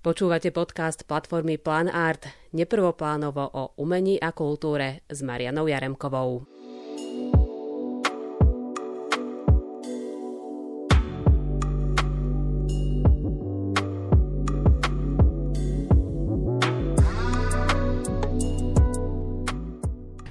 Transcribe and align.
Počúvate 0.00 0.48
podcast 0.48 1.04
platformy 1.04 1.60
Plan 1.60 1.84
Art, 1.84 2.24
neprvoplánovo 2.56 3.44
o 3.52 3.76
umení 3.76 4.16
a 4.16 4.32
kultúre 4.32 5.04
s 5.12 5.20
Marianou 5.20 5.68
Jaremkovou. 5.68 6.48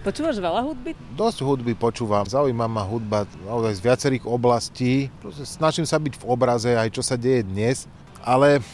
Počúvaš 0.02 0.42
veľa 0.42 0.66
hudby? 0.66 0.98
Dosť 1.14 1.46
hudby 1.46 1.78
počúvam. 1.78 2.26
Zaujíma 2.26 2.66
ma 2.66 2.82
hudba 2.82 3.30
naozaj 3.46 3.78
z 3.78 3.86
viacerých 3.86 4.26
oblastí. 4.26 5.14
Proste 5.22 5.46
snažím 5.46 5.86
sa 5.86 6.02
byť 6.02 6.18
v 6.18 6.26
obraze 6.26 6.74
aj 6.74 6.90
čo 6.90 7.06
sa 7.06 7.14
deje 7.14 7.46
dnes. 7.46 7.86
Ale 8.26 8.66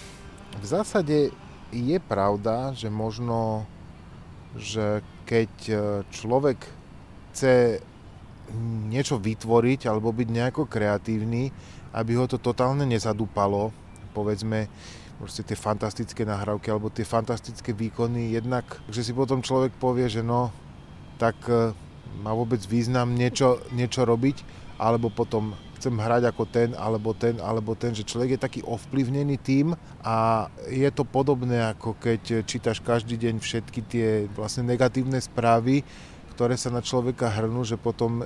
zásade 0.66 1.18
je 1.74 1.98
pravda, 2.00 2.72
že 2.74 2.90
možno, 2.90 3.66
že 4.58 5.02
keď 5.26 5.52
e, 5.68 5.76
človek 6.14 6.60
chce 7.34 7.82
niečo 8.88 9.18
vytvoriť 9.18 9.90
alebo 9.90 10.14
byť 10.14 10.28
nejako 10.30 10.70
kreatívny, 10.70 11.50
aby 11.98 12.12
ho 12.16 12.30
to 12.30 12.38
totálne 12.38 12.86
nezadúpalo, 12.86 13.74
povedzme, 14.14 14.70
proste 15.18 15.42
tie 15.42 15.58
fantastické 15.58 16.28
nahrávky 16.28 16.70
alebo 16.70 16.92
tie 16.92 17.08
fantastické 17.08 17.72
výkony, 17.72 18.36
jednak, 18.36 18.68
že 18.92 19.02
si 19.02 19.12
potom 19.16 19.42
človek 19.42 19.74
povie, 19.80 20.08
že 20.12 20.22
no, 20.22 20.52
tak 21.18 21.36
e, 21.48 21.74
má 22.22 22.32
vôbec 22.32 22.62
význam 22.68 23.16
niečo, 23.16 23.64
niečo 23.74 24.04
robiť, 24.04 24.44
alebo 24.80 25.08
potom 25.08 25.56
chcem 25.86 26.02
hrať 26.02 26.34
ako 26.34 26.44
ten, 26.50 26.74
alebo 26.74 27.14
ten, 27.14 27.38
alebo 27.38 27.78
ten, 27.78 27.94
že 27.94 28.02
človek 28.02 28.34
je 28.34 28.42
taký 28.42 28.62
ovplyvnený 28.66 29.38
tým 29.38 29.78
a 30.02 30.50
je 30.66 30.90
to 30.90 31.06
podobné 31.06 31.62
ako 31.62 31.94
keď 32.02 32.42
čítaš 32.42 32.82
každý 32.82 33.22
deň 33.22 33.38
všetky 33.38 33.86
tie 33.86 34.26
vlastne 34.34 34.66
negatívne 34.66 35.22
správy, 35.22 35.86
ktoré 36.34 36.58
sa 36.58 36.74
na 36.74 36.82
človeka 36.82 37.30
hrnú, 37.30 37.62
že 37.62 37.78
potom 37.78 38.26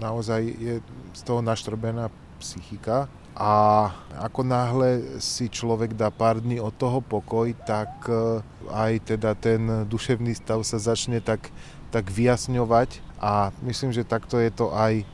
naozaj 0.00 0.40
je 0.40 0.74
z 1.12 1.20
toho 1.20 1.44
naštrbená 1.44 2.08
psychika. 2.40 3.12
A 3.36 3.92
ako 4.16 4.48
náhle 4.48 5.20
si 5.20 5.52
človek 5.52 5.92
dá 5.92 6.08
pár 6.08 6.40
dní 6.40 6.56
od 6.56 6.72
toho 6.72 7.04
pokoj, 7.04 7.52
tak 7.68 8.08
e, 8.08 8.40
aj 8.72 9.12
teda 9.12 9.36
ten 9.36 9.84
duševný 9.84 10.32
stav 10.32 10.64
sa 10.64 10.80
začne 10.80 11.20
tak 11.20 11.52
tak 11.94 12.10
vyjasňovať. 12.10 13.04
A 13.20 13.54
myslím, 13.64 13.92
že 13.92 14.08
takto 14.08 14.36
je 14.36 14.52
to 14.52 14.72
aj 14.76 15.06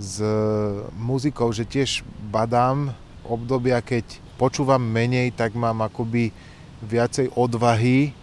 s 0.00 0.24
muzikou, 0.96 1.52
že 1.52 1.68
tiež 1.68 2.00
badám 2.32 2.96
obdobia, 3.28 3.84
keď 3.84 4.16
počúvam 4.40 4.80
menej, 4.80 5.36
tak 5.36 5.52
mám 5.52 5.84
akoby 5.84 6.32
viacej 6.80 7.36
odvahy 7.36 8.16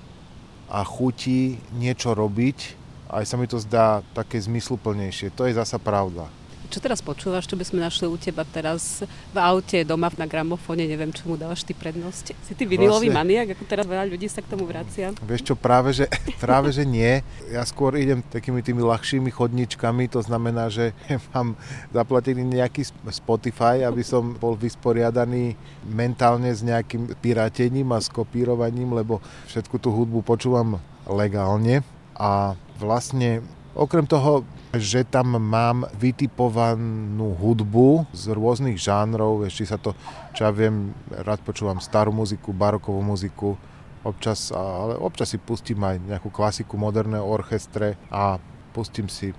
a 0.65 0.81
chuti 0.81 1.61
niečo 1.77 2.17
robiť. 2.17 2.73
Aj 3.07 3.23
sa 3.23 3.37
mi 3.37 3.45
to 3.45 3.61
zdá 3.61 4.01
také 4.17 4.41
zmysluplnejšie. 4.41 5.31
To 5.37 5.45
je 5.45 5.53
zasa 5.53 5.77
pravda. 5.77 6.27
Čo 6.67 6.83
teraz 6.83 6.99
počúvaš, 6.99 7.47
čo 7.47 7.55
by 7.55 7.63
sme 7.63 7.79
našli 7.79 8.11
u 8.11 8.19
teba 8.19 8.43
teraz 8.43 9.07
v 9.31 9.37
aute, 9.39 9.87
doma, 9.87 10.11
na 10.19 10.27
gramofóne, 10.27 10.83
neviem, 10.83 11.15
čomu 11.15 11.39
dávaš 11.39 11.63
ty 11.63 11.71
prednosť? 11.71 12.35
Si 12.43 12.53
ty 12.55 12.67
vinilový 12.67 13.07
vlastne, 13.07 13.19
maniak, 13.23 13.47
ako 13.55 13.63
teraz 13.63 13.87
veľa 13.87 14.03
ľudí 14.07 14.27
sa 14.27 14.43
k 14.43 14.51
tomu 14.51 14.67
vracia? 14.67 15.15
Vieš 15.23 15.53
čo, 15.53 15.55
práve 15.55 15.95
že, 15.95 16.11
práve 16.43 16.75
že 16.75 16.83
nie. 16.83 17.23
Ja 17.47 17.63
skôr 17.63 17.95
idem 17.95 18.19
takými 18.19 18.59
tými 18.59 18.83
ľahšími 18.83 19.31
chodničkami, 19.31 20.11
to 20.11 20.19
znamená, 20.19 20.67
že 20.67 20.91
mám 21.31 21.55
zaplatený 21.95 22.43
nejaký 22.43 22.83
Spotify, 23.15 23.87
aby 23.87 24.03
som 24.03 24.35
bol 24.35 24.59
vysporiadaný 24.59 25.55
mentálne 25.87 26.51
s 26.51 26.63
nejakým 26.63 27.15
pirátením 27.23 27.95
a 27.95 28.03
skopírovaním, 28.03 28.91
lebo 28.91 29.23
všetku 29.47 29.79
tú 29.79 29.95
hudbu 29.95 30.23
počúvam 30.23 30.83
legálne 31.07 31.81
a 32.17 32.57
vlastne 32.77 33.41
okrem 33.77 34.09
toho 34.09 34.43
že 34.75 35.07
tam 35.07 35.39
mám 35.39 35.87
vytipovanú 35.95 37.31
hudbu 37.39 38.11
z 38.11 38.35
rôznych 38.35 38.75
žánrov, 38.75 39.47
ešte 39.47 39.63
sa 39.63 39.77
to, 39.79 39.95
čo 40.35 40.43
ja 40.43 40.51
viem, 40.51 40.91
rád 41.23 41.39
počúvam 41.39 41.79
starú 41.79 42.11
muziku, 42.11 42.51
barokovú 42.51 42.99
muziku, 42.99 43.55
občas, 44.03 44.51
ale 44.51 44.99
občas 44.99 45.31
si 45.31 45.39
pustím 45.39 45.79
aj 45.87 46.03
nejakú 46.03 46.29
klasiku 46.29 46.75
moderného 46.75 47.23
orchestre 47.23 47.95
a 48.11 48.43
pustím 48.75 49.07
si 49.07 49.31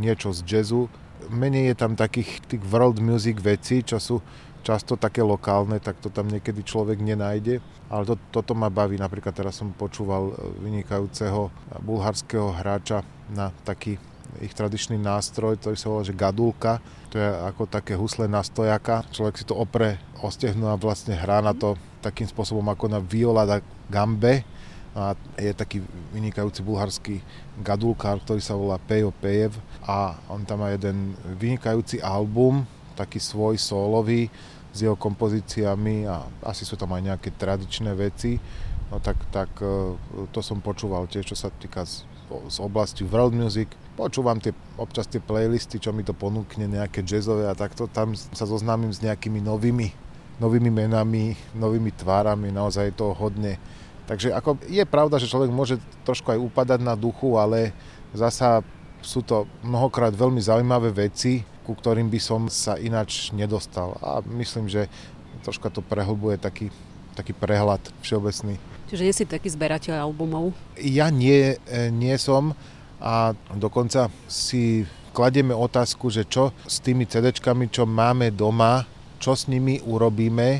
niečo 0.00 0.32
z 0.32 0.48
jazzu. 0.48 0.88
Menej 1.28 1.72
je 1.72 1.76
tam 1.76 1.92
takých 1.92 2.40
tých 2.48 2.62
world 2.64 3.04
music 3.04 3.36
vecí, 3.44 3.84
čo 3.84 4.00
sú 4.00 4.24
často 4.64 4.96
také 4.96 5.24
lokálne, 5.24 5.80
tak 5.80 6.00
to 6.00 6.08
tam 6.08 6.28
niekedy 6.28 6.64
človek 6.64 7.00
nenájde. 7.00 7.60
Ale 7.92 8.02
to, 8.06 8.14
toto 8.32 8.52
ma 8.56 8.72
baví. 8.72 8.96
Napríklad 8.96 9.36
teraz 9.36 9.60
som 9.60 9.72
počúval 9.76 10.36
vynikajúceho 10.62 11.52
bulharského 11.84 12.54
hráča 12.54 13.04
na 13.30 13.54
taký 13.64 13.96
ich 14.38 14.54
tradičný 14.54 14.94
nástroj, 14.94 15.58
ktorý 15.58 15.74
sa 15.74 15.90
volá 15.90 16.06
že 16.06 16.14
gadulka. 16.14 16.78
To 17.10 17.18
je 17.18 17.26
ako 17.26 17.66
také 17.66 17.98
husle 17.98 18.30
na 18.30 18.46
stojaka. 18.46 19.02
Človek 19.10 19.34
si 19.42 19.44
to 19.46 19.58
opre 19.58 19.98
o 20.22 20.30
stehnu 20.30 20.70
a 20.70 20.78
vlastne 20.78 21.18
hrá 21.18 21.42
na 21.42 21.50
to 21.50 21.74
takým 21.98 22.30
spôsobom 22.30 22.62
ako 22.70 22.86
na 22.86 23.02
viola 23.02 23.42
da 23.42 23.58
gambe. 23.90 24.46
A 24.90 25.14
je 25.38 25.54
taký 25.54 25.82
vynikajúci 26.10 26.66
bulharský 26.66 27.22
gadulkár, 27.62 28.18
ktorý 28.22 28.42
sa 28.42 28.58
volá 28.58 28.74
Pejo 28.78 29.14
Pejev 29.14 29.54
a 29.86 30.18
on 30.26 30.42
tam 30.42 30.66
má 30.66 30.74
jeden 30.74 31.14
vynikajúci 31.38 32.02
album, 32.02 32.66
taký 32.98 33.22
svoj 33.22 33.54
solový 33.54 34.26
s 34.74 34.82
jeho 34.82 34.98
kompozíciami 34.98 36.10
a 36.10 36.26
asi 36.42 36.66
sú 36.66 36.74
tam 36.74 36.90
aj 36.90 37.06
nejaké 37.06 37.30
tradičné 37.38 37.94
veci. 37.94 38.42
No 38.90 38.98
tak, 38.98 39.22
tak 39.30 39.50
e, 39.62 39.94
to 40.34 40.42
som 40.42 40.58
počúval 40.58 41.06
tiež, 41.06 41.22
čo 41.22 41.38
sa 41.38 41.54
týka 41.54 41.86
z, 42.48 42.56
oblasti 42.62 43.02
world 43.02 43.34
music 43.34 43.68
počúvam 43.98 44.40
tie, 44.40 44.56
občas 44.80 45.10
tie 45.10 45.20
playlisty, 45.20 45.76
čo 45.76 45.92
mi 45.92 46.00
to 46.06 46.16
ponúkne, 46.16 46.64
nejaké 46.64 47.04
jazzové 47.04 47.50
a 47.50 47.58
takto, 47.58 47.84
tam 47.90 48.16
sa 48.16 48.48
zoznámim 48.48 48.88
s 48.88 49.04
nejakými 49.04 49.44
novými, 49.44 49.92
novými 50.40 50.70
menami, 50.72 51.36
novými 51.52 51.92
tvárami, 51.92 52.48
naozaj 52.48 52.90
je 52.90 52.94
to 52.96 53.12
hodne. 53.12 53.60
Takže 54.08 54.32
ako 54.32 54.58
je 54.66 54.82
pravda, 54.88 55.20
že 55.20 55.30
človek 55.30 55.52
môže 55.52 55.76
trošku 56.08 56.32
aj 56.32 56.40
upadať 56.40 56.80
na 56.80 56.96
duchu, 56.96 57.36
ale 57.36 57.76
zasa 58.16 58.64
sú 59.04 59.20
to 59.20 59.44
mnohokrát 59.62 60.10
veľmi 60.16 60.40
zaujímavé 60.40 60.90
veci, 60.90 61.44
ku 61.62 61.76
ktorým 61.76 62.08
by 62.08 62.20
som 62.20 62.48
sa 62.48 62.80
ináč 62.80 63.30
nedostal. 63.36 63.94
A 64.00 64.24
myslím, 64.34 64.66
že 64.66 64.90
troška 65.44 65.70
to 65.70 65.84
prehlbuje 65.84 66.40
taký, 66.40 66.72
taký 67.14 67.36
prehľad 67.36 67.80
všeobecný. 68.02 68.58
Čiže 68.90 69.06
nie 69.06 69.14
si 69.14 69.22
taký 69.22 69.46
zberateľ 69.46 70.02
albumov? 70.02 70.50
Ja 70.82 71.14
nie, 71.14 71.54
e, 71.54 71.94
nie 71.94 72.18
som 72.18 72.58
a 72.98 73.38
dokonca 73.54 74.10
si 74.26 74.82
kladieme 75.14 75.54
otázku, 75.54 76.10
že 76.10 76.26
čo 76.26 76.50
s 76.66 76.82
tými 76.82 77.06
CD, 77.06 77.30
čo 77.70 77.86
máme 77.86 78.34
doma, 78.34 78.82
čo 79.22 79.38
s 79.38 79.46
nimi 79.46 79.78
urobíme, 79.78 80.58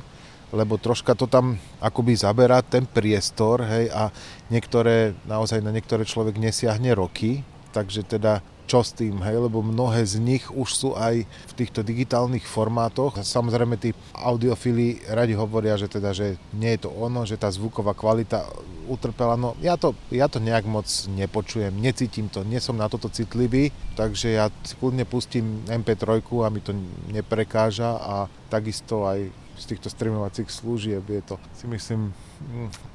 lebo 0.54 0.78
troška 0.78 1.18
to 1.18 1.26
tam 1.26 1.58
akoby 1.82 2.14
zaberá 2.14 2.62
ten 2.62 2.86
priestor, 2.86 3.66
hej, 3.66 3.91
a 3.91 4.14
niektoré, 4.50 5.14
naozaj 5.26 5.58
na 5.58 5.74
niektoré 5.74 6.06
človek 6.06 6.38
nesiahne 6.38 6.94
roky, 6.94 7.42
takže 7.74 8.06
teda 8.06 8.42
čo 8.70 8.86
s 8.86 8.94
tým, 8.94 9.19
hej, 9.26 9.50
lebo 9.50 9.66
mnohé 9.66 10.06
z 10.06 10.22
nich 10.22 10.47
už 10.47 10.70
sú 10.70 10.88
aj 10.94 11.26
v 11.26 11.53
týchto 11.58 11.82
digitálnych 11.82 12.47
formátoch. 12.47 13.19
Samozrejme 13.19 13.75
tí 13.75 13.91
audiofili 14.14 15.03
radi 15.10 15.34
hovoria, 15.34 15.75
že 15.75 15.91
teda, 15.91 16.14
že 16.14 16.38
nie 16.54 16.78
je 16.78 16.86
to 16.86 16.94
ono, 16.94 17.26
že 17.26 17.34
tá 17.34 17.50
zvuková 17.50 17.98
kvalita 17.98 18.47
utrpela. 18.86 19.34
No 19.34 19.59
ja 19.59 19.75
to, 19.75 19.98
ja 20.14 20.30
to 20.30 20.38
nejak 20.38 20.70
moc 20.70 20.86
nepočujem, 21.10 21.75
necítim 21.82 22.30
to, 22.30 22.47
nie 22.47 22.62
som 22.62 22.78
na 22.78 22.86
toto 22.86 23.10
citlivý, 23.10 23.75
takže 23.98 24.38
ja 24.38 24.47
kľudne 24.78 25.03
pustím 25.03 25.66
MP3 25.66 26.22
a 26.22 26.54
mi 26.54 26.62
to 26.62 26.70
neprekáža 27.10 27.98
a 27.98 28.14
takisto 28.47 29.03
aj 29.03 29.34
z 29.60 29.64
týchto 29.76 29.91
streamovacích 29.92 30.48
služieb 30.48 31.04
je 31.04 31.22
to, 31.26 31.36
si 31.53 31.66
myslím, 31.69 32.14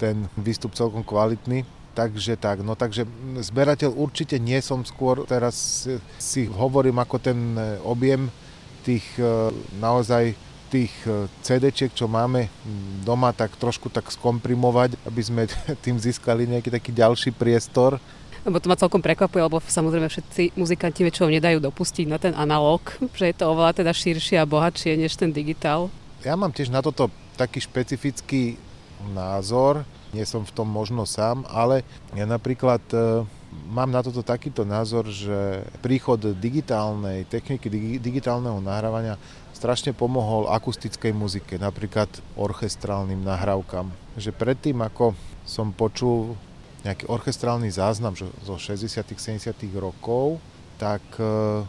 ten 0.02 0.26
výstup 0.40 0.74
celkom 0.74 1.06
kvalitný. 1.06 1.68
Takže 1.96 2.36
tak, 2.36 2.60
no 2.60 2.76
takže 2.76 3.08
zberateľ 3.40 3.96
určite 3.96 4.36
nie 4.36 4.60
som 4.60 4.84
skôr, 4.84 5.24
teraz 5.24 5.88
si 6.20 6.44
hovorím 6.44 7.00
ako 7.00 7.16
ten 7.24 7.56
e, 7.56 7.80
objem 7.88 8.28
tých 8.84 9.08
e, 9.16 9.56
naozaj 9.80 10.36
tých 10.68 10.92
e, 11.08 11.32
cd 11.40 11.72
čo 11.72 12.12
máme 12.12 12.52
doma, 13.08 13.32
tak 13.32 13.56
trošku 13.56 13.88
tak 13.88 14.12
skomprimovať, 14.12 15.00
aby 15.08 15.22
sme 15.24 15.48
tým 15.88 15.96
získali 15.96 16.44
nejaký 16.52 16.68
taký 16.68 16.92
ďalší 16.92 17.32
priestor. 17.32 17.96
Lebo 18.44 18.60
to 18.60 18.68
ma 18.68 18.76
celkom 18.76 19.00
prekvapuje, 19.00 19.42
lebo 19.42 19.64
samozrejme 19.64 20.12
všetci 20.12 20.60
muzikanti 20.60 21.02
väčšinou 21.02 21.32
nedajú 21.32 21.64
dopustiť 21.64 22.06
na 22.12 22.20
ten 22.20 22.36
analóg, 22.36 22.92
že 23.18 23.32
je 23.32 23.36
to 23.40 23.56
oveľa 23.56 23.80
teda 23.80 23.96
širšie 23.96 24.36
a 24.36 24.44
bohatšie 24.44 25.00
než 25.00 25.16
ten 25.16 25.32
digitál. 25.32 25.88
Ja 26.28 26.36
mám 26.36 26.52
tiež 26.52 26.68
na 26.68 26.84
toto 26.84 27.08
taký 27.40 27.64
špecifický 27.64 28.60
názor, 29.16 29.88
nie 30.16 30.24
som 30.24 30.48
v 30.48 30.56
tom 30.56 30.72
možno 30.72 31.04
sám, 31.04 31.44
ale 31.52 31.84
ja 32.16 32.24
napríklad 32.24 32.80
e, 32.96 33.28
mám 33.68 33.92
na 33.92 34.00
toto 34.00 34.24
takýto 34.24 34.64
názor, 34.64 35.12
že 35.12 35.68
príchod 35.84 36.16
digitálnej 36.40 37.28
techniky, 37.28 37.68
digitálneho 38.00 38.64
nahrávania 38.64 39.20
strašne 39.52 39.92
pomohol 39.92 40.48
akustickej 40.48 41.12
muzike, 41.12 41.60
napríklad 41.60 42.08
orchestrálnym 42.40 43.20
nahrávkam. 43.20 43.92
Že 44.16 44.32
predtým, 44.32 44.80
ako 44.80 45.12
som 45.44 45.76
počul 45.76 46.40
nejaký 46.88 47.12
orchestrálny 47.12 47.68
záznam 47.74 48.16
zo 48.16 48.56
60 48.56 48.88
70 49.04 49.52
rokov, 49.76 50.40
tak 50.80 51.02
e, 51.20 51.64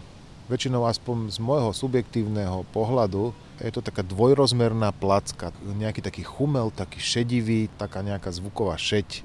väčšinou 0.46 0.86
aspoň 0.86 1.34
z 1.34 1.38
môjho 1.42 1.70
subjektívneho 1.74 2.62
pohľadu 2.70 3.34
je 3.60 3.72
to 3.72 3.80
taká 3.80 4.04
dvojrozmerná 4.04 4.92
placka, 4.92 5.52
nejaký 5.64 6.04
taký 6.04 6.22
chumel, 6.22 6.68
taký 6.68 7.00
šedivý, 7.00 7.68
taká 7.80 8.04
nejaká 8.04 8.28
zvuková 8.32 8.76
šeť. 8.76 9.24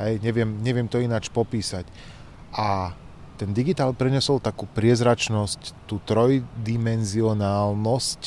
Hej, 0.00 0.20
neviem, 0.24 0.56
neviem 0.64 0.88
to 0.88 1.00
ináč 1.00 1.28
popísať. 1.28 1.84
A 2.56 2.96
ten 3.36 3.52
digitál 3.52 3.92
prenesol 3.92 4.40
takú 4.40 4.64
priezračnosť, 4.64 5.84
tú 5.84 6.00
trojdimenzionálnosť, 6.08 8.20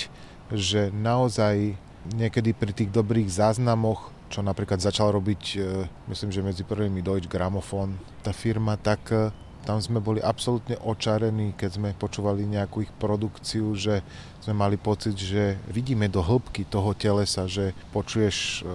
že 0.54 0.94
naozaj 0.94 1.74
niekedy 2.14 2.54
pri 2.54 2.74
tých 2.74 2.90
dobrých 2.94 3.30
záznamoch, 3.30 4.12
čo 4.30 4.46
napríklad 4.46 4.78
začal 4.78 5.10
robiť, 5.10 5.42
e, 5.58 5.90
myslím, 6.14 6.30
že 6.30 6.46
medzi 6.46 6.62
prvými 6.62 7.02
Deutsche 7.02 7.30
Grammophon, 7.30 7.98
tá 8.22 8.30
firma, 8.30 8.78
tak 8.78 9.02
e, 9.10 9.34
tam 9.70 9.78
sme 9.78 10.02
boli 10.02 10.18
absolútne 10.18 10.82
očarení, 10.82 11.54
keď 11.54 11.78
sme 11.78 11.90
počúvali 11.94 12.42
nejakú 12.50 12.82
ich 12.82 12.94
produkciu, 12.98 13.78
že 13.78 14.02
sme 14.42 14.58
mali 14.58 14.82
pocit, 14.82 15.14
že 15.14 15.62
vidíme 15.70 16.10
do 16.10 16.26
hĺbky 16.26 16.66
toho 16.66 16.98
telesa, 16.98 17.46
že 17.46 17.78
počuješ, 17.94 18.66
e, 18.66 18.74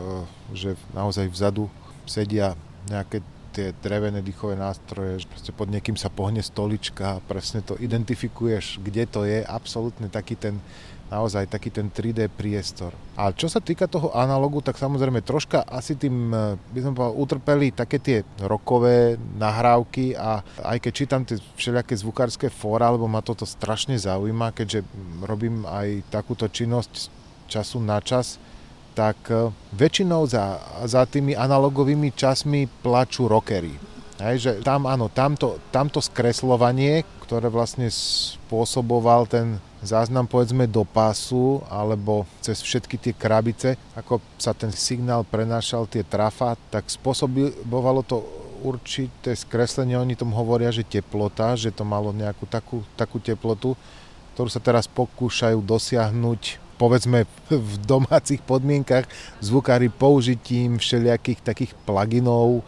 že 0.54 0.70
naozaj 0.94 1.26
vzadu 1.34 1.66
sedia 2.06 2.54
nejaké 2.86 3.26
tie 3.50 3.74
drevené 3.82 4.22
dýchové 4.22 4.54
nástroje, 4.54 5.26
že 5.26 5.50
pod 5.50 5.66
niekým 5.66 5.98
sa 5.98 6.14
pohne 6.14 6.38
stolička 6.38 7.18
a 7.18 7.22
presne 7.26 7.58
to 7.58 7.74
identifikuješ, 7.82 8.78
kde 8.78 9.02
to 9.10 9.26
je, 9.26 9.42
absolútne 9.42 10.06
taký 10.06 10.38
ten 10.38 10.62
naozaj 11.12 11.50
taký 11.50 11.68
ten 11.68 11.92
3D 11.92 12.32
priestor. 12.32 12.96
A 13.14 13.30
čo 13.30 13.46
sa 13.46 13.60
týka 13.62 13.86
toho 13.86 14.10
analogu, 14.16 14.64
tak 14.64 14.80
samozrejme 14.80 15.22
troška 15.22 15.62
asi 15.68 15.94
tým, 15.94 16.32
e, 16.32 16.56
by 16.58 16.80
som 16.80 16.92
povedal, 16.96 17.14
utrpeli 17.20 17.68
také 17.70 18.00
tie 18.00 18.18
rokové 18.42 19.20
nahrávky 19.38 20.16
a 20.16 20.40
aj 20.64 20.78
keď 20.80 20.92
čítam 20.92 21.22
tie 21.22 21.38
všelijaké 21.54 21.94
zvukárske 21.94 22.48
fóra, 22.50 22.90
lebo 22.90 23.06
ma 23.06 23.20
toto 23.20 23.46
strašne 23.46 23.94
zaujíma, 24.00 24.56
keďže 24.56 24.82
robím 25.22 25.68
aj 25.68 26.02
takúto 26.10 26.50
činnosť 26.50 27.12
času 27.46 27.78
na 27.84 28.00
čas, 28.00 28.40
tak 28.96 29.18
e, 29.28 29.50
väčšinou 29.74 30.26
za, 30.26 30.58
za 30.86 31.04
tými 31.04 31.34
analogovými 31.36 32.14
časmi 32.14 32.66
plačú 32.82 33.30
rockery. 33.30 33.94
Hej, 34.22 34.36
že 34.38 34.50
tam 34.62 34.86
áno, 34.86 35.10
tamto, 35.10 35.58
tamto 35.74 35.98
skreslovanie, 35.98 37.02
ktoré 37.34 37.50
vlastne 37.50 37.90
spôsoboval 37.90 39.26
ten 39.26 39.58
záznam 39.82 40.22
povedzme 40.22 40.70
do 40.70 40.86
pásu 40.86 41.58
alebo 41.66 42.22
cez 42.38 42.62
všetky 42.62 42.94
tie 42.94 43.10
krabice, 43.10 43.74
ako 43.98 44.22
sa 44.38 44.54
ten 44.54 44.70
signál 44.70 45.26
prenášal, 45.26 45.90
tie 45.90 46.06
trafa, 46.06 46.54
tak 46.70 46.86
spôsobovalo 46.86 48.06
to 48.06 48.22
určité 48.62 49.34
skreslenie, 49.34 49.98
oni 49.98 50.14
tomu 50.14 50.38
hovoria, 50.38 50.70
že 50.70 50.86
teplota, 50.86 51.58
že 51.58 51.74
to 51.74 51.82
malo 51.82 52.14
nejakú 52.14 52.46
takú, 52.46 52.86
takú 52.94 53.18
teplotu, 53.18 53.74
ktorú 54.38 54.46
sa 54.46 54.62
teraz 54.62 54.86
pokúšajú 54.86 55.58
dosiahnuť 55.58 56.62
povedzme 56.78 57.26
v 57.50 57.74
domácich 57.82 58.46
podmienkach 58.46 59.10
zvukári 59.42 59.90
použitím 59.90 60.78
všelijakých 60.78 61.42
takých 61.42 61.74
pluginov, 61.82 62.62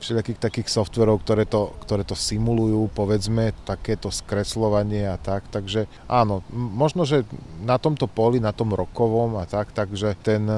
všelijakých 0.00 0.40
takých 0.40 0.68
softverov, 0.72 1.20
ktoré 1.22 1.44
to, 1.44 1.76
ktoré 1.84 2.02
to 2.02 2.16
simulujú, 2.16 2.88
povedzme, 2.96 3.52
takéto 3.68 4.08
skreslovanie 4.08 5.06
a 5.06 5.20
tak. 5.20 5.46
Takže 5.52 5.86
áno, 6.08 6.40
možno, 6.50 7.04
že 7.04 7.28
na 7.60 7.76
tomto 7.76 8.08
poli, 8.08 8.40
na 8.40 8.56
tom 8.56 8.72
rokovom 8.72 9.36
a 9.36 9.44
tak, 9.44 9.76
takže 9.76 10.16
ten 10.24 10.48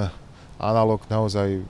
analog 0.62 1.03
naozaj 1.11 1.59
e, 1.59 1.62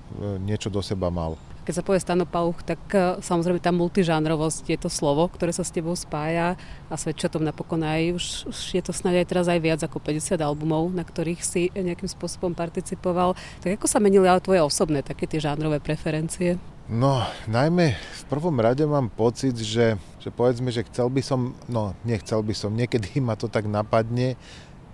niečo 0.44 0.68
do 0.68 0.84
seba 0.84 1.08
mal. 1.08 1.40
Keď 1.62 1.78
sa 1.78 1.86
povie 1.86 2.02
Stano 2.02 2.26
Pauch, 2.26 2.58
tak 2.66 2.82
e, 2.90 3.22
samozrejme 3.22 3.62
tá 3.62 3.70
multižánrovosť 3.70 4.64
je 4.66 4.78
to 4.82 4.90
slovo, 4.90 5.30
ktoré 5.30 5.54
sa 5.54 5.62
s 5.62 5.70
tebou 5.70 5.94
spája 5.94 6.58
a 6.90 6.94
svedčia 6.98 7.30
tom 7.30 7.46
napokon 7.46 7.86
aj, 7.86 8.02
už, 8.18 8.24
už 8.50 8.58
je 8.74 8.82
to 8.82 8.90
snáď 8.90 9.22
aj 9.22 9.26
teraz 9.30 9.46
aj 9.46 9.62
viac 9.62 9.80
ako 9.80 10.02
50 10.02 10.42
albumov, 10.42 10.90
na 10.90 11.06
ktorých 11.06 11.40
si 11.40 11.70
nejakým 11.70 12.10
spôsobom 12.10 12.52
participoval. 12.52 13.38
Tak 13.62 13.78
ako 13.78 13.86
sa 13.86 14.02
menili 14.02 14.26
ale 14.26 14.42
tvoje 14.42 14.58
osobné 14.58 15.06
také 15.06 15.30
tie 15.30 15.38
žánrové 15.38 15.78
preferencie? 15.78 16.58
No, 16.90 17.22
najmä 17.46 17.94
v 17.94 18.22
prvom 18.26 18.58
rade 18.58 18.82
mám 18.82 19.06
pocit, 19.06 19.54
že, 19.54 19.94
že 20.18 20.28
povedzme, 20.34 20.74
že 20.74 20.82
chcel 20.90 21.06
by 21.06 21.22
som, 21.22 21.54
no 21.70 21.94
nechcel 22.02 22.42
by 22.42 22.50
som, 22.50 22.74
niekedy 22.74 23.18
ma 23.26 23.38
to 23.38 23.46
tak 23.46 23.70
napadne, 23.70 24.34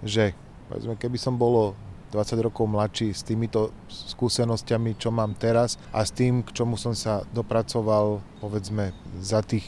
že 0.04 0.36
povedzme, 0.68 1.00
keby 1.00 1.16
som 1.16 1.40
bolo 1.40 1.72
20 2.12 2.44
rokov 2.44 2.64
mladší 2.68 3.12
s 3.12 3.24
týmito 3.24 3.72
skúsenostiami, 3.88 4.96
čo 4.96 5.12
mám 5.12 5.36
teraz 5.36 5.76
a 5.92 6.04
s 6.04 6.12
tým, 6.12 6.40
k 6.44 6.52
čomu 6.56 6.80
som 6.80 6.96
sa 6.96 7.24
dopracoval, 7.32 8.20
povedzme, 8.40 8.96
za 9.20 9.44
tých 9.44 9.64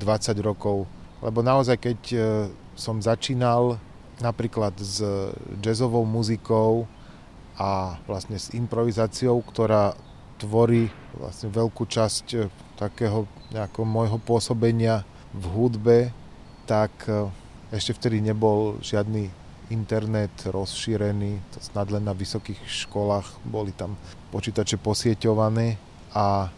20 0.00 0.36
rokov. 0.44 0.84
Lebo 1.24 1.40
naozaj, 1.40 1.80
keď 1.80 2.00
e, 2.12 2.18
som 2.76 3.00
začínal 3.00 3.80
napríklad 4.20 4.76
s 4.76 5.00
jazzovou 5.64 6.04
muzikou 6.04 6.84
a 7.56 7.96
vlastne 8.04 8.36
s 8.36 8.52
improvizáciou, 8.52 9.40
ktorá 9.40 9.96
tvorí 10.42 10.90
vlastne 11.14 11.54
veľkú 11.54 11.86
časť 11.86 12.26
e, 12.34 12.38
takého 12.74 13.30
nejakého 13.54 13.86
môjho 13.86 14.18
pôsobenia 14.18 15.06
v 15.30 15.44
hudbe, 15.54 15.98
tak 16.66 16.90
e, 17.06 17.30
ešte 17.70 17.94
vtedy 17.94 18.18
nebol 18.18 18.82
žiadny 18.82 19.30
internet 19.70 20.34
rozšírený, 20.50 21.38
to 21.54 21.58
snad 21.62 21.88
len 21.94 22.02
na 22.02 22.12
vysokých 22.12 22.58
školách 22.66 23.40
boli 23.46 23.70
tam 23.72 23.94
počítače 24.34 24.76
posieťované 24.82 25.78
a 26.12 26.50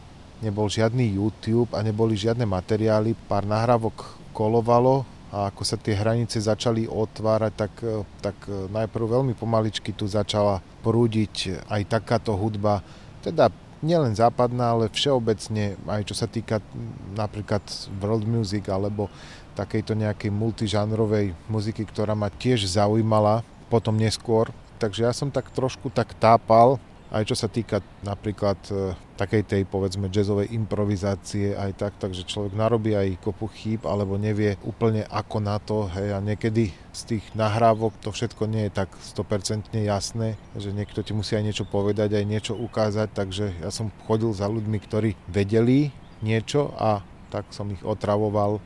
nebol 0.42 0.66
žiadny 0.66 1.14
YouTube 1.14 1.70
a 1.76 1.84
neboli 1.84 2.18
žiadne 2.18 2.48
materiály, 2.48 3.14
pár 3.28 3.46
nahrávok 3.46 4.18
kolovalo 4.34 5.06
a 5.30 5.52
ako 5.52 5.62
sa 5.62 5.78
tie 5.78 5.94
hranice 5.94 6.42
začali 6.42 6.90
otvárať, 6.90 7.52
tak, 7.54 7.74
tak 8.18 8.36
najprv 8.50 9.04
veľmi 9.18 9.34
pomaličky 9.38 9.94
tu 9.94 10.10
začala 10.10 10.58
prúdiť 10.82 11.66
aj 11.70 11.82
takáto 11.86 12.34
hudba, 12.34 12.82
teda 13.22 13.50
nielen 13.84 14.16
západná, 14.16 14.72
ale 14.72 14.88
všeobecne, 14.88 15.76
aj 15.84 16.02
čo 16.08 16.14
sa 16.16 16.24
týka 16.24 16.64
napríklad 17.12 17.60
world 18.00 18.24
music 18.24 18.72
alebo 18.72 19.12
takejto 19.54 19.94
nejakej 19.94 20.32
multižánrovej 20.32 21.36
muziky, 21.46 21.86
ktorá 21.86 22.16
ma 22.16 22.32
tiež 22.32 22.66
zaujímala 22.66 23.44
potom 23.68 23.94
neskôr. 23.94 24.50
Takže 24.80 25.06
ja 25.06 25.12
som 25.14 25.30
tak 25.30 25.52
trošku 25.54 25.92
tak 25.92 26.16
tápal, 26.18 26.80
aj 27.14 27.30
čo 27.30 27.36
sa 27.38 27.46
týka 27.46 27.78
napríklad 28.02 28.58
e, 28.74 28.98
takej 29.14 29.46
tej 29.46 29.62
povedzme 29.70 30.10
jazzovej 30.10 30.50
improvizácie 30.50 31.54
aj 31.54 31.70
tak, 31.78 31.92
takže 32.02 32.26
človek 32.26 32.58
narobí 32.58 32.98
aj 32.98 33.22
kopu 33.22 33.46
chýb 33.54 33.86
alebo 33.86 34.18
nevie 34.18 34.58
úplne 34.66 35.06
ako 35.06 35.38
na 35.38 35.62
to, 35.62 35.86
hej, 35.94 36.10
a 36.10 36.18
niekedy 36.18 36.74
z 36.90 37.02
tých 37.14 37.24
nahrávok 37.38 37.94
to 38.02 38.10
všetko 38.10 38.50
nie 38.50 38.66
je 38.66 38.82
tak 38.82 38.90
100% 38.98 39.70
jasné, 39.78 40.34
že 40.58 40.74
niekto 40.74 41.06
ti 41.06 41.14
musí 41.14 41.38
aj 41.38 41.46
niečo 41.46 41.64
povedať, 41.70 42.18
aj 42.18 42.26
niečo 42.26 42.58
ukázať, 42.58 43.08
takže 43.14 43.62
ja 43.62 43.70
som 43.70 43.94
chodil 44.10 44.34
za 44.34 44.50
ľuďmi, 44.50 44.78
ktorí 44.82 45.14
vedeli 45.30 45.94
niečo 46.18 46.74
a 46.74 47.06
tak 47.30 47.46
som 47.54 47.70
ich 47.70 47.82
otravoval 47.86 48.58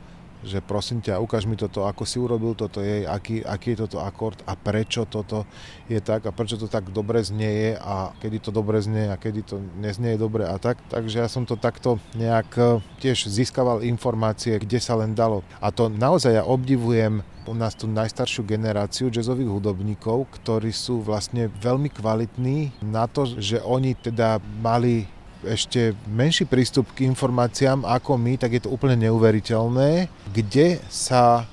že 0.43 0.63
prosím 0.63 1.03
ťa, 1.03 1.19
ukáž 1.19 1.43
mi 1.45 1.59
toto, 1.59 1.83
ako 1.83 2.07
si 2.07 2.17
urobil 2.19 2.55
toto, 2.55 2.79
je, 2.79 3.03
aký, 3.03 3.43
aký 3.43 3.75
je 3.75 3.87
toto 3.87 3.99
akord 3.99 4.39
a 4.47 4.55
prečo 4.55 5.03
toto 5.03 5.43
je 5.91 5.99
tak 5.99 6.23
a 6.27 6.31
prečo 6.31 6.55
to 6.55 6.71
tak 6.71 6.91
dobre 6.95 7.19
znieje 7.19 7.75
a 7.75 8.15
kedy 8.23 8.37
to 8.39 8.49
dobre 8.55 8.79
znie 8.79 9.11
a 9.11 9.19
kedy 9.19 9.41
to 9.43 9.55
neznie 9.79 10.15
dobre 10.15 10.47
a 10.47 10.55
tak. 10.55 10.79
Takže 10.87 11.19
ja 11.23 11.27
som 11.27 11.43
to 11.43 11.59
takto 11.59 11.99
nejak 12.15 12.49
e, 12.55 12.63
tiež 13.03 13.27
získaval 13.27 13.83
informácie, 13.83 14.55
kde 14.55 14.79
sa 14.79 14.95
len 14.95 15.11
dalo. 15.11 15.43
A 15.59 15.71
to 15.75 15.91
naozaj 15.91 16.39
ja 16.39 16.43
obdivujem 16.47 17.19
u 17.49 17.53
nás 17.57 17.73
tú 17.73 17.89
najstaršiu 17.89 18.45
generáciu 18.45 19.09
jazzových 19.09 19.49
hudobníkov, 19.49 20.29
ktorí 20.37 20.69
sú 20.69 21.01
vlastne 21.01 21.49
veľmi 21.49 21.89
kvalitní 21.89 22.77
na 22.85 23.09
to, 23.09 23.25
že 23.25 23.57
oni 23.65 23.97
teda 23.97 24.37
mali 24.61 25.09
ešte 25.43 25.95
menší 26.07 26.43
prístup 26.43 26.91
k 26.91 27.07
informáciám 27.07 27.87
ako 27.87 28.19
my, 28.19 28.35
tak 28.35 28.59
je 28.59 28.61
to 28.67 28.73
úplne 28.73 28.99
neuveriteľné, 29.07 30.11
kde 30.35 30.83
sa 30.91 31.47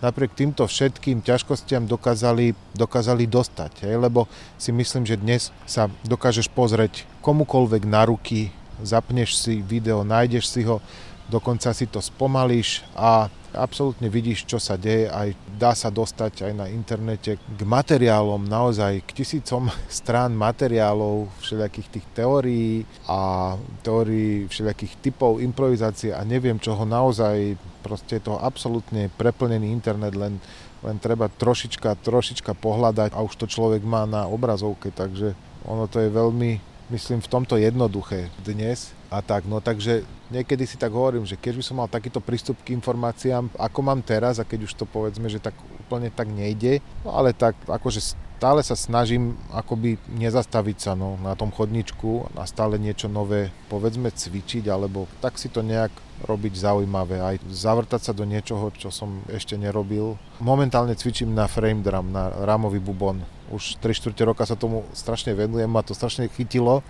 napriek 0.00 0.32
týmto 0.32 0.64
všetkým 0.64 1.20
ťažkostiam 1.20 1.84
dokázali, 1.84 2.56
dokázali 2.72 3.28
dostať. 3.28 3.84
Hej? 3.84 4.00
Lebo 4.00 4.24
si 4.56 4.72
myslím, 4.72 5.04
že 5.04 5.20
dnes 5.20 5.52
sa 5.68 5.92
dokážeš 6.08 6.48
pozrieť 6.52 7.04
komukolvek 7.20 7.84
na 7.84 8.08
ruky, 8.08 8.52
zapneš 8.80 9.36
si 9.36 9.60
video, 9.60 10.04
nájdeš 10.04 10.48
si 10.48 10.64
ho, 10.64 10.80
dokonca 11.28 11.70
si 11.76 11.84
to 11.84 12.00
spomalíš 12.00 12.80
a 12.96 13.28
absolútne 13.54 14.06
vidíš, 14.06 14.46
čo 14.46 14.58
sa 14.62 14.78
deje, 14.78 15.10
aj 15.10 15.34
dá 15.58 15.74
sa 15.74 15.90
dostať 15.90 16.50
aj 16.50 16.52
na 16.54 16.66
internete 16.70 17.36
k 17.36 17.60
materiálom, 17.66 18.46
naozaj 18.46 19.02
k 19.06 19.10
tisícom 19.22 19.68
strán 19.90 20.34
materiálov, 20.34 21.30
všelijakých 21.42 21.88
tých 21.88 22.06
teórií 22.14 22.86
a 23.10 23.54
teórií 23.82 24.46
všelijakých 24.46 24.94
typov 25.02 25.42
improvizácie 25.42 26.14
a 26.14 26.22
neviem 26.22 26.58
čoho 26.62 26.86
naozaj, 26.86 27.58
proste 27.80 28.20
je 28.20 28.30
to 28.30 28.38
absolútne 28.38 29.08
preplnený 29.16 29.72
internet 29.72 30.14
len 30.14 30.38
len 30.80 30.96
treba 30.96 31.28
trošička, 31.28 32.00
trošička 32.00 32.56
pohľadať 32.56 33.12
a 33.12 33.20
už 33.20 33.36
to 33.36 33.44
človek 33.44 33.84
má 33.84 34.08
na 34.08 34.24
obrazovke, 34.24 34.88
takže 34.88 35.36
ono 35.68 35.84
to 35.84 36.00
je 36.00 36.08
veľmi, 36.08 36.56
myslím, 36.88 37.20
v 37.20 37.28
tomto 37.28 37.60
jednoduché 37.60 38.32
dnes 38.40 38.96
a 39.10 39.18
tak, 39.26 39.42
no 39.50 39.58
takže 39.58 40.06
niekedy 40.30 40.62
si 40.64 40.78
tak 40.78 40.94
hovorím, 40.94 41.26
že 41.26 41.34
keď 41.34 41.58
by 41.58 41.64
som 41.66 41.76
mal 41.82 41.90
takýto 41.90 42.22
prístup 42.22 42.54
k 42.62 42.78
informáciám, 42.78 43.50
ako 43.58 43.78
mám 43.82 44.00
teraz 44.06 44.38
a 44.38 44.46
keď 44.46 44.70
už 44.70 44.72
to 44.78 44.86
povedzme, 44.86 45.26
že 45.26 45.42
tak 45.42 45.58
úplne 45.82 46.14
tak 46.14 46.30
nejde, 46.30 46.78
no 47.02 47.18
ale 47.18 47.34
tak 47.34 47.58
akože 47.66 48.14
stále 48.40 48.64
sa 48.64 48.72
snažím 48.72 49.36
akoby 49.52 50.00
nezastaviť 50.16 50.76
sa 50.78 50.92
no, 50.96 51.20
na 51.20 51.36
tom 51.36 51.52
chodničku 51.52 52.32
a 52.38 52.48
stále 52.48 52.80
niečo 52.80 53.10
nové 53.10 53.52
povedzme 53.68 54.08
cvičiť 54.08 54.64
alebo 54.70 55.04
tak 55.20 55.36
si 55.36 55.52
to 55.52 55.60
nejak 55.60 55.92
robiť 56.24 56.52
zaujímavé, 56.56 57.20
aj 57.20 57.36
zavrtať 57.48 58.00
sa 58.00 58.12
do 58.16 58.24
niečoho, 58.28 58.72
čo 58.76 58.88
som 58.92 59.24
ešte 59.28 59.56
nerobil. 59.56 60.20
Momentálne 60.40 60.96
cvičím 60.96 61.32
na 61.32 61.48
frame 61.48 61.84
drum, 61.84 62.12
na 62.12 62.32
rámový 62.44 62.80
bubon. 62.80 63.24
Už 63.52 63.80
3 63.80 63.92
čtvrte 63.92 64.22
roka 64.24 64.44
sa 64.44 64.56
tomu 64.56 64.84
strašne 64.92 65.32
venujem, 65.32 65.68
ma 65.68 65.84
to 65.84 65.96
strašne 65.96 66.28
chytilo, 66.32 66.84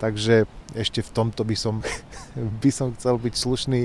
takže 0.00 0.48
ešte 0.72 1.04
v 1.04 1.10
tomto 1.12 1.44
by 1.44 1.54
som, 1.54 1.84
by 2.64 2.70
som 2.72 2.96
chcel 2.96 3.20
byť 3.20 3.34
slušný 3.36 3.80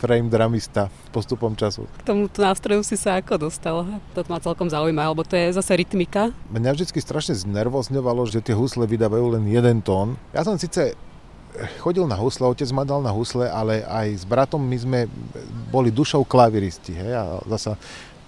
frame 0.00 0.32
dramista 0.32 0.88
postupom 1.12 1.52
času. 1.52 1.84
K 2.00 2.08
tomuto 2.08 2.40
nástroju 2.40 2.80
si 2.80 2.96
sa 2.96 3.20
ako 3.20 3.36
dostal? 3.36 3.84
To 4.16 4.20
ma 4.32 4.40
celkom 4.40 4.72
zaujíma, 4.72 5.12
lebo 5.12 5.20
to 5.28 5.36
je 5.36 5.52
zase 5.52 5.76
rytmika. 5.76 6.32
Mňa 6.48 6.72
vždy 6.72 6.98
strašne 7.04 7.36
znervozňovalo, 7.36 8.24
že 8.24 8.40
tie 8.40 8.56
husle 8.56 8.88
vydávajú 8.88 9.36
len 9.36 9.44
jeden 9.44 9.84
tón. 9.84 10.16
Ja 10.32 10.40
som 10.40 10.56
síce 10.56 10.96
chodil 11.84 12.08
na 12.08 12.16
husle, 12.16 12.48
otec 12.48 12.70
ma 12.72 12.88
dal 12.88 13.04
na 13.04 13.12
husle, 13.12 13.44
ale 13.44 13.84
aj 13.84 14.22
s 14.22 14.24
bratom 14.24 14.62
my 14.62 14.76
sme 14.80 15.00
boli 15.68 15.92
dušou 15.92 16.24
klaviristi. 16.24 16.96
Hej? 16.96 17.12
A 17.12 17.24
zasa 17.44 17.76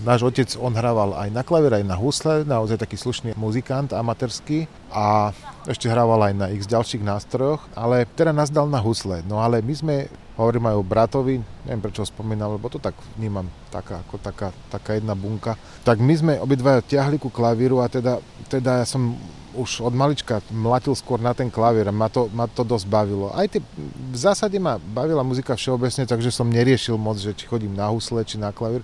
náš 0.01 0.25
otec, 0.25 0.49
on 0.57 0.73
hrával 0.73 1.13
aj 1.13 1.29
na 1.29 1.45
klavír, 1.45 1.77
aj 1.77 1.85
na 1.85 1.97
husle, 1.99 2.49
naozaj 2.49 2.81
taký 2.81 2.97
slušný 2.97 3.37
muzikant, 3.37 3.93
amatérsky 3.93 4.65
a 4.89 5.37
ešte 5.69 5.87
hrával 5.87 6.33
aj 6.33 6.35
na 6.35 6.47
x 6.51 6.65
ďalších 6.67 7.05
nástrojoch, 7.05 7.61
ale 7.77 8.09
teda 8.17 8.33
nás 8.33 8.49
dal 8.49 8.67
na 8.67 8.81
husle. 8.81 9.23
No 9.29 9.39
ale 9.39 9.63
my 9.63 9.75
sme, 9.77 9.95
hovorím 10.35 10.73
aj 10.73 10.77
o 10.81 10.85
bratovi, 10.85 11.35
neviem 11.69 11.83
prečo 11.85 12.03
ho 12.03 12.09
spomínal, 12.09 12.57
lebo 12.57 12.67
to 12.73 12.83
tak 12.83 12.97
vnímam 13.15 13.47
taká, 13.71 14.03
ako 14.03 14.17
taká, 14.19 14.49
taká 14.73 14.99
jedna 14.99 15.15
bunka. 15.15 15.55
Tak 15.87 16.03
my 16.03 16.15
sme 16.17 16.33
obidva 16.43 16.83
ťahli 16.83 17.21
ku 17.21 17.31
klavíru 17.31 17.79
a 17.79 17.87
teda, 17.87 18.19
teda 18.51 18.83
ja 18.83 18.87
som 18.89 19.15
už 19.53 19.85
od 19.85 19.93
malička 19.93 20.41
mlatil 20.49 20.97
skôr 20.97 21.21
na 21.21 21.37
ten 21.37 21.53
klavír 21.53 21.85
a 21.85 21.95
ma 21.95 22.09
to, 22.09 22.33
ma 22.33 22.49
to 22.49 22.65
dosť 22.65 22.89
bavilo. 22.89 23.29
Aj 23.37 23.45
tie, 23.45 23.61
v 23.85 24.17
zásade 24.17 24.57
ma 24.57 24.81
bavila 24.81 25.21
muzika 25.21 25.53
všeobecne, 25.53 26.09
takže 26.09 26.33
som 26.33 26.49
neriešil 26.49 26.97
moc, 26.97 27.21
že 27.21 27.37
či 27.37 27.45
chodím 27.45 27.77
na 27.77 27.93
husle, 27.93 28.25
či 28.25 28.41
na 28.41 28.49
klavír 28.49 28.81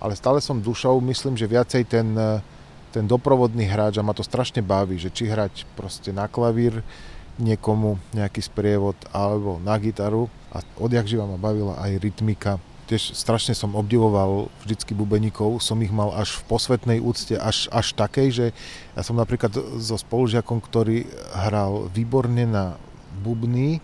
ale 0.00 0.16
stále 0.16 0.40
som 0.40 0.58
dušou, 0.58 0.98
myslím, 1.04 1.36
že 1.36 1.44
viacej 1.44 1.84
ten, 1.84 2.16
eh, 2.16 2.40
ten 2.90 3.04
doprovodný 3.06 3.68
hráč 3.68 4.00
a 4.00 4.06
ma 4.06 4.16
to 4.16 4.26
strašne 4.26 4.64
baví, 4.64 4.98
že 4.98 5.12
či 5.12 5.28
hrať 5.28 5.68
proste 5.78 6.10
na 6.10 6.26
klavír 6.26 6.82
niekomu 7.38 8.00
nejaký 8.12 8.42
sprievod 8.42 8.96
alebo 9.14 9.62
na 9.62 9.78
gitaru 9.78 10.26
a 10.50 10.64
odjak 10.76 11.06
živa 11.06 11.24
ma 11.24 11.38
bavila 11.38 11.78
aj 11.78 12.00
rytmika. 12.02 12.58
Tiež 12.90 13.14
strašne 13.14 13.54
som 13.54 13.78
obdivoval 13.78 14.50
vždycky 14.66 14.98
bubeníkov, 14.98 15.62
som 15.62 15.78
ich 15.78 15.94
mal 15.94 16.10
až 16.10 16.42
v 16.42 16.46
posvetnej 16.50 16.98
úcte, 16.98 17.38
až, 17.38 17.70
až 17.70 17.94
takej, 17.94 18.28
že 18.34 18.46
ja 18.98 19.02
som 19.06 19.14
napríklad 19.14 19.54
so 19.78 19.94
spolužiakom, 19.94 20.58
ktorý 20.58 21.06
hral 21.30 21.86
výborne 21.94 22.50
na 22.50 22.74
bubny, 23.22 23.78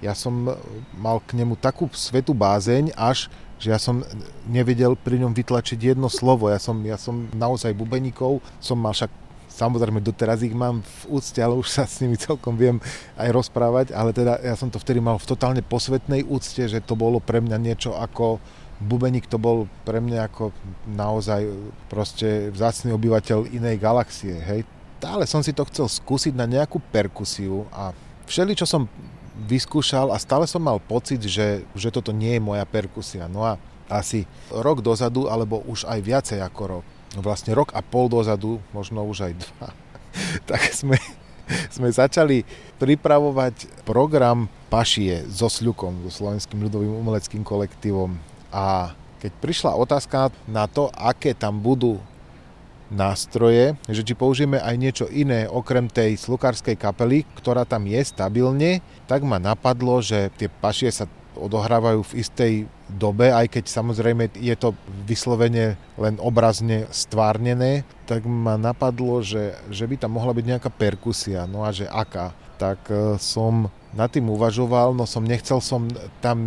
ja 0.00 0.16
som 0.16 0.56
mal 0.96 1.20
k 1.24 1.36
nemu 1.36 1.56
takú 1.56 1.88
svetú 1.92 2.36
bázeň, 2.36 2.96
až 2.96 3.32
že 3.56 3.72
ja 3.72 3.80
som 3.80 4.04
nevedel 4.48 4.96
pri 4.96 5.20
ňom 5.22 5.32
vytlačiť 5.32 5.96
jedno 5.96 6.12
slovo. 6.12 6.52
Ja 6.52 6.60
som, 6.60 6.76
ja 6.84 7.00
som 7.00 7.28
naozaj 7.32 7.72
bubeníkov, 7.76 8.44
som 8.60 8.80
mal 8.80 8.92
však 8.92 9.26
Samozrejme, 9.56 10.04
doteraz 10.04 10.44
ich 10.44 10.52
mám 10.52 10.84
v 10.84 11.16
úcte, 11.16 11.40
ale 11.40 11.56
už 11.56 11.64
sa 11.72 11.88
s 11.88 12.04
nimi 12.04 12.20
celkom 12.20 12.60
viem 12.60 12.76
aj 13.16 13.32
rozprávať, 13.32 13.96
ale 13.96 14.12
teda 14.12 14.36
ja 14.44 14.52
som 14.52 14.68
to 14.68 14.76
vtedy 14.76 15.00
mal 15.00 15.16
v 15.16 15.24
totálne 15.32 15.64
posvetnej 15.64 16.28
úcte, 16.28 16.68
že 16.68 16.84
to 16.84 16.92
bolo 16.92 17.24
pre 17.24 17.40
mňa 17.40 17.56
niečo 17.56 17.96
ako 17.96 18.36
bubeník 18.80 19.24
to 19.24 19.40
bol 19.40 19.64
pre 19.88 20.04
mňa 20.04 20.28
ako 20.28 20.52
naozaj 20.84 21.48
proste 21.88 22.52
vzácný 22.52 22.92
obyvateľ 22.92 23.48
inej 23.48 23.80
galaxie, 23.80 24.36
hej. 24.36 24.68
Ale 25.00 25.24
som 25.24 25.40
si 25.40 25.56
to 25.56 25.64
chcel 25.68 25.88
skúsiť 25.88 26.36
na 26.36 26.44
nejakú 26.44 26.80
perkusiu 26.92 27.64
a 27.72 27.96
všeli, 28.28 28.52
čo 28.58 28.68
som 28.68 28.90
vyskúšal 29.44 30.08
a 30.08 30.16
stále 30.16 30.48
som 30.48 30.64
mal 30.64 30.80
pocit, 30.80 31.20
že, 31.20 31.68
že 31.76 31.88
toto 31.92 32.10
nie 32.10 32.36
je 32.36 32.42
moja 32.42 32.64
perkusia. 32.64 33.28
No 33.28 33.44
a 33.44 33.60
asi 33.86 34.24
rok 34.50 34.80
dozadu, 34.82 35.28
alebo 35.30 35.62
už 35.68 35.86
aj 35.86 36.00
viacej 36.02 36.38
ako 36.42 36.62
rok, 36.80 36.84
no 37.14 37.20
vlastne 37.22 37.54
rok 37.54 37.70
a 37.76 37.84
pol 37.84 38.10
dozadu, 38.10 38.58
možno 38.74 39.06
už 39.06 39.30
aj 39.30 39.32
dva, 39.38 39.68
tak 40.50 40.60
sme, 40.74 40.98
sme 41.70 41.88
začali 41.92 42.42
pripravovať 42.80 43.86
program 43.86 44.50
Pašie 44.66 45.22
so 45.30 45.46
Sľukom, 45.46 46.02
so 46.08 46.24
Slovenským 46.24 46.58
ľudovým 46.66 46.90
umeleckým 46.90 47.46
kolektívom. 47.46 48.18
A 48.50 48.96
keď 49.22 49.32
prišla 49.38 49.78
otázka 49.78 50.34
na 50.50 50.66
to, 50.66 50.90
aké 50.90 51.32
tam 51.32 51.62
budú 51.62 52.02
nástroje, 52.92 53.74
že 53.90 54.02
či 54.06 54.14
použijeme 54.14 54.62
aj 54.62 54.74
niečo 54.78 55.06
iné 55.10 55.50
okrem 55.50 55.90
tej 55.90 56.14
slukárskej 56.18 56.78
kapely, 56.78 57.26
ktorá 57.38 57.66
tam 57.66 57.86
je 57.86 58.00
stabilne, 58.02 58.84
tak 59.10 59.26
ma 59.26 59.42
napadlo, 59.42 59.98
že 60.02 60.30
tie 60.38 60.46
pašie 60.46 60.90
sa 60.94 61.10
odohrávajú 61.36 62.00
v 62.00 62.16
istej 62.16 62.52
dobe, 62.88 63.28
aj 63.28 63.52
keď 63.52 63.64
samozrejme 63.68 64.32
je 64.38 64.54
to 64.56 64.72
vyslovene 65.04 65.76
len 66.00 66.14
obrazne 66.22 66.88
stvárnené, 66.88 67.84
tak 68.08 68.24
ma 68.24 68.56
napadlo, 68.56 69.20
že, 69.20 69.58
že 69.68 69.84
by 69.84 70.00
tam 70.00 70.16
mohla 70.16 70.32
byť 70.32 70.44
nejaká 70.46 70.70
perkusia, 70.72 71.44
no 71.44 71.66
a 71.66 71.70
že 71.74 71.84
aká. 71.90 72.32
Tak 72.56 72.88
e, 72.88 73.20
som 73.20 73.68
nad 73.92 74.08
tým 74.08 74.28
uvažoval, 74.32 74.96
no 74.96 75.04
som 75.04 75.24
nechcel 75.24 75.60
som 75.60 75.88
tam 76.24 76.38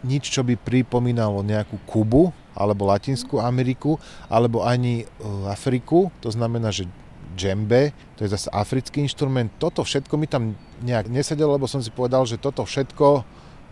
nič, 0.00 0.32
čo 0.32 0.40
by 0.44 0.56
pripomínalo 0.56 1.44
nejakú 1.44 1.76
Kubu, 1.84 2.32
alebo 2.58 2.90
Latinskú 2.90 3.38
Ameriku, 3.38 3.94
alebo 4.26 4.66
ani 4.66 5.06
e, 5.06 5.06
Afriku, 5.46 6.10
to 6.18 6.34
znamená, 6.34 6.74
že 6.74 6.90
džembe, 7.38 7.94
to 8.18 8.26
je 8.26 8.34
zase 8.34 8.50
africký 8.50 9.06
inštrument. 9.06 9.54
Toto 9.62 9.86
všetko 9.86 10.14
mi 10.18 10.26
tam 10.26 10.58
nejak 10.82 11.06
nesedelo, 11.06 11.54
lebo 11.54 11.70
som 11.70 11.78
si 11.78 11.94
povedal, 11.94 12.26
že 12.26 12.34
toto 12.34 12.66
všetko 12.66 13.22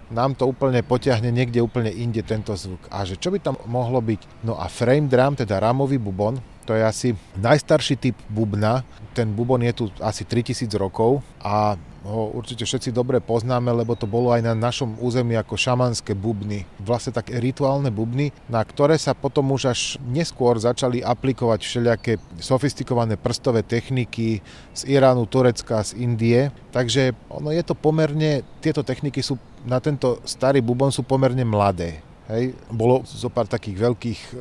nám 0.06 0.38
to 0.38 0.46
úplne 0.46 0.86
potiahne 0.86 1.34
niekde 1.34 1.58
úplne 1.58 1.90
inde 1.90 2.22
tento 2.22 2.54
zvuk. 2.54 2.78
A 2.94 3.02
že 3.02 3.18
čo 3.18 3.34
by 3.34 3.42
tam 3.42 3.58
mohlo 3.66 3.98
byť? 3.98 4.46
No 4.46 4.54
a 4.54 4.70
frame 4.70 5.10
drum, 5.10 5.34
teda 5.34 5.58
ramový 5.58 5.98
bubon, 5.98 6.38
to 6.62 6.74
je 6.74 6.82
asi 6.82 7.08
najstarší 7.38 7.94
typ 7.98 8.16
bubna. 8.30 8.86
Ten 9.14 9.34
bubon 9.34 9.62
je 9.62 9.72
tu 9.74 9.84
asi 9.98 10.22
3000 10.22 10.70
rokov 10.78 11.22
a 11.42 11.74
ho 12.06 12.30
určite 12.32 12.62
všetci 12.62 12.94
dobre 12.94 13.18
poznáme, 13.18 13.74
lebo 13.74 13.98
to 13.98 14.06
bolo 14.06 14.30
aj 14.30 14.46
na 14.46 14.54
našom 14.54 14.94
území 15.02 15.34
ako 15.34 15.58
šamanské 15.58 16.14
bubny. 16.14 16.62
Vlastne 16.78 17.10
také 17.10 17.42
rituálne 17.42 17.90
bubny, 17.90 18.30
na 18.46 18.62
ktoré 18.62 18.94
sa 18.94 19.12
potom 19.12 19.50
už 19.50 19.62
až 19.74 19.80
neskôr 20.06 20.54
začali 20.56 21.02
aplikovať 21.02 21.60
všelijaké 21.66 22.12
sofistikované 22.38 23.18
prstové 23.18 23.66
techniky 23.66 24.40
z 24.70 24.82
Iránu, 24.86 25.26
Turecka, 25.26 25.82
z 25.82 25.98
Indie. 25.98 26.54
Takže 26.70 27.12
ono 27.26 27.50
je 27.50 27.62
to 27.66 27.74
pomerne, 27.74 28.46
tieto 28.62 28.86
techniky 28.86 29.20
sú 29.20 29.36
na 29.66 29.82
tento 29.82 30.22
starý 30.22 30.62
bubon 30.62 30.94
sú 30.94 31.02
pomerne 31.02 31.42
mladé. 31.42 31.98
Hej. 32.26 32.58
Bolo 32.70 33.06
zo 33.06 33.30
pár 33.30 33.46
takých 33.46 33.78
veľkých 33.78 34.20
e, 34.22 34.32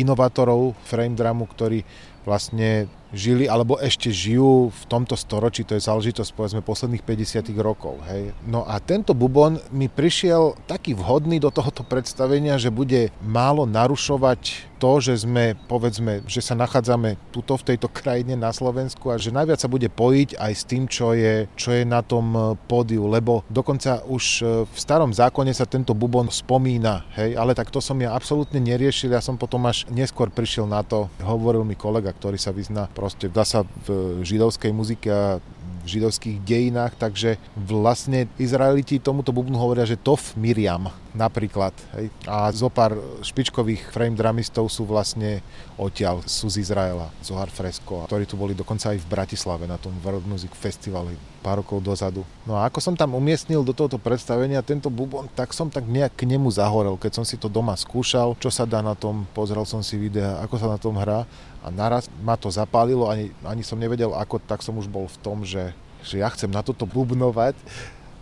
inovátorov 0.00 0.72
frame 0.84 1.12
drumu, 1.12 1.44
ktorí 1.44 1.84
vlastne 2.22 2.86
žili 3.12 3.44
alebo 3.44 3.76
ešte 3.76 4.08
žijú 4.08 4.72
v 4.72 4.84
tomto 4.88 5.14
storočí, 5.14 5.62
to 5.62 5.76
je 5.76 5.84
záležitosť 5.84 6.32
povedzme 6.32 6.64
posledných 6.64 7.04
50 7.04 7.52
rokov. 7.60 8.00
Hej. 8.08 8.32
No 8.48 8.64
a 8.64 8.80
tento 8.80 9.12
bubon 9.12 9.60
mi 9.70 9.86
prišiel 9.86 10.56
taký 10.64 10.96
vhodný 10.96 11.36
do 11.38 11.52
tohoto 11.52 11.84
predstavenia, 11.84 12.56
že 12.56 12.72
bude 12.72 13.12
málo 13.20 13.68
narušovať 13.68 14.72
to, 14.82 14.98
že 14.98 15.22
sme, 15.22 15.54
povedzme, 15.70 16.26
že 16.26 16.42
sa 16.42 16.58
nachádzame 16.58 17.14
tuto 17.30 17.54
v 17.54 17.70
tejto 17.70 17.86
krajine 17.86 18.34
na 18.34 18.50
Slovensku 18.50 19.14
a 19.14 19.20
že 19.20 19.30
najviac 19.30 19.62
sa 19.62 19.70
bude 19.70 19.86
pojiť 19.86 20.34
aj 20.34 20.52
s 20.58 20.66
tým, 20.66 20.90
čo 20.90 21.14
je, 21.14 21.46
čo 21.54 21.70
je 21.70 21.86
na 21.86 22.02
tom 22.02 22.34
e, 22.34 22.40
pódiu, 22.66 23.06
lebo 23.06 23.46
dokonca 23.46 24.02
už 24.10 24.24
e, 24.42 24.66
v 24.66 24.74
starom 24.74 25.14
zákone 25.14 25.54
sa 25.54 25.70
tento 25.70 25.94
bubon 25.94 26.26
spomína, 26.34 27.06
hej, 27.14 27.38
ale 27.38 27.54
tak 27.54 27.70
to 27.70 27.78
som 27.78 27.94
ja 28.02 28.10
absolútne 28.10 28.58
neriešil, 28.58 29.14
ja 29.14 29.22
som 29.22 29.38
potom 29.38 29.62
až 29.70 29.86
neskôr 29.86 30.34
prišiel 30.34 30.66
na 30.66 30.82
to, 30.82 31.06
hovoril 31.22 31.62
mi 31.62 31.78
kolega, 31.78 32.10
ktorý 32.14 32.38
sa 32.38 32.54
vyzná 32.54 32.86
proste 32.92 33.26
dá 33.32 33.42
sa 33.42 33.64
v 33.88 34.20
židovskej 34.22 34.72
muzike 34.72 35.08
a 35.08 35.42
v 35.82 35.86
židovských 35.98 36.38
dejinách, 36.46 36.94
takže 36.94 37.42
vlastne 37.58 38.30
Izraeliti 38.38 39.02
tomuto 39.02 39.34
bubnu 39.34 39.58
hovoria, 39.58 39.82
že 39.82 39.98
Tof 39.98 40.38
Miriam. 40.38 40.94
Napríklad. 41.12 41.72
Hej. 41.96 42.08
A 42.24 42.48
zo 42.52 42.72
pár 42.72 42.96
špičkových 43.20 43.92
frame 43.92 44.16
dramistov 44.16 44.68
sú 44.72 44.88
vlastne 44.88 45.44
odtiaľ, 45.76 46.24
sú 46.24 46.48
z 46.48 46.64
Izraela, 46.64 47.12
Zohar 47.20 47.52
Fresco, 47.52 48.08
ktorí 48.08 48.24
tu 48.24 48.36
boli 48.36 48.56
dokonca 48.56 48.92
aj 48.92 48.98
v 49.00 49.10
Bratislave 49.12 49.68
na 49.68 49.76
tom 49.76 49.92
World 50.00 50.24
Music 50.24 50.52
Festivale 50.56 51.14
pár 51.42 51.60
rokov 51.60 51.82
dozadu. 51.82 52.22
No 52.46 52.54
a 52.54 52.70
ako 52.70 52.78
som 52.78 52.94
tam 52.94 53.18
umiestnil 53.18 53.66
do 53.66 53.74
tohoto 53.74 53.98
predstavenia 53.98 54.62
tento 54.62 54.88
bubon, 54.88 55.26
tak 55.34 55.50
som 55.50 55.66
tak 55.66 55.84
nejak 55.84 56.14
k 56.14 56.24
nemu 56.24 56.48
zahorel, 56.54 56.94
keď 56.94 57.18
som 57.18 57.24
si 57.26 57.34
to 57.34 57.50
doma 57.50 57.74
skúšal, 57.74 58.38
čo 58.38 58.48
sa 58.48 58.62
dá 58.62 58.78
na 58.78 58.94
tom, 58.94 59.26
pozrel 59.34 59.66
som 59.66 59.82
si 59.82 59.98
videa, 59.98 60.38
ako 60.38 60.54
sa 60.56 60.70
na 60.70 60.78
tom 60.78 60.94
hrá 60.94 61.26
a 61.62 61.66
naraz 61.68 62.06
ma 62.22 62.38
to 62.38 62.46
zapálilo, 62.46 63.10
ani, 63.10 63.34
ani 63.42 63.66
som 63.66 63.76
nevedel 63.76 64.14
ako, 64.14 64.38
tak 64.38 64.62
som 64.62 64.78
už 64.78 64.86
bol 64.86 65.10
v 65.10 65.18
tom, 65.18 65.42
že, 65.42 65.74
že 66.06 66.22
ja 66.22 66.30
chcem 66.30 66.48
na 66.48 66.62
toto 66.62 66.86
bubnovať 66.86 67.58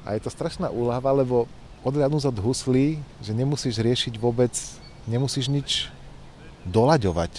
a 0.08 0.16
je 0.16 0.20
to 0.24 0.32
strašná 0.32 0.72
úlava, 0.72 1.12
lebo 1.12 1.44
odhľadnúť 1.84 2.28
od 2.28 2.38
huslí, 2.44 3.00
že 3.24 3.32
nemusíš 3.32 3.80
riešiť 3.80 4.20
vôbec, 4.20 4.52
nemusíš 5.08 5.48
nič 5.48 5.70
doľaďovať. 6.68 7.32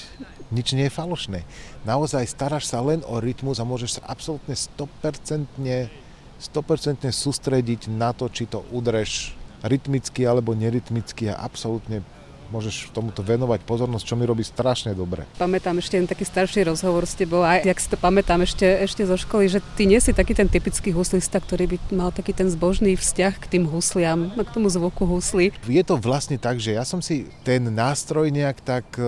Nič 0.52 0.76
nie 0.76 0.92
je 0.92 0.98
falošné. 0.98 1.48
Naozaj 1.88 2.28
staráš 2.28 2.68
sa 2.68 2.84
len 2.84 3.00
o 3.08 3.24
rytmus 3.24 3.62
a 3.62 3.68
môžeš 3.68 4.02
sa 4.02 4.02
absolútne 4.04 4.52
100%, 4.52 5.48
100% 5.56 7.08
sústrediť 7.08 7.88
na 7.88 8.12
to, 8.12 8.28
či 8.28 8.50
to 8.52 8.60
udreš 8.74 9.32
rytmicky 9.64 10.28
alebo 10.28 10.58
nerytmicky 10.58 11.32
a 11.32 11.40
absolútne 11.40 12.04
môžeš 12.52 12.92
tomuto 12.92 13.24
venovať 13.24 13.64
pozornosť, 13.64 14.04
čo 14.04 14.16
mi 14.20 14.28
robí 14.28 14.44
strašne 14.44 14.92
dobre. 14.92 15.24
Pamätám 15.40 15.80
ešte 15.80 15.96
jeden 15.96 16.12
taký 16.12 16.28
starší 16.28 16.68
rozhovor 16.68 17.08
s 17.08 17.16
tebou, 17.16 17.42
aj 17.42 17.64
jak 17.64 17.80
si 17.80 17.88
to 17.88 17.98
pamätám 17.98 18.44
ešte, 18.44 18.68
ešte 18.84 19.08
zo 19.08 19.16
školy, 19.16 19.48
že 19.48 19.60
ty 19.80 19.88
nie 19.88 19.98
si 20.04 20.12
taký 20.12 20.36
ten 20.36 20.52
typický 20.52 20.92
huslista, 20.92 21.40
ktorý 21.40 21.72
by 21.72 21.78
mal 21.96 22.12
taký 22.12 22.36
ten 22.36 22.52
zbožný 22.52 23.00
vzťah 23.00 23.34
k 23.40 23.46
tým 23.48 23.64
husliam, 23.72 24.36
k 24.36 24.50
tomu 24.52 24.68
zvuku 24.68 25.08
husly. 25.08 25.56
Je 25.66 25.84
to 25.88 25.96
vlastne 25.96 26.36
tak, 26.36 26.60
že 26.60 26.76
ja 26.76 26.84
som 26.84 27.00
si 27.00 27.32
ten 27.48 27.64
nástroj 27.72 28.28
nejak 28.28 28.60
tak 28.60 28.86
e, 29.00 29.08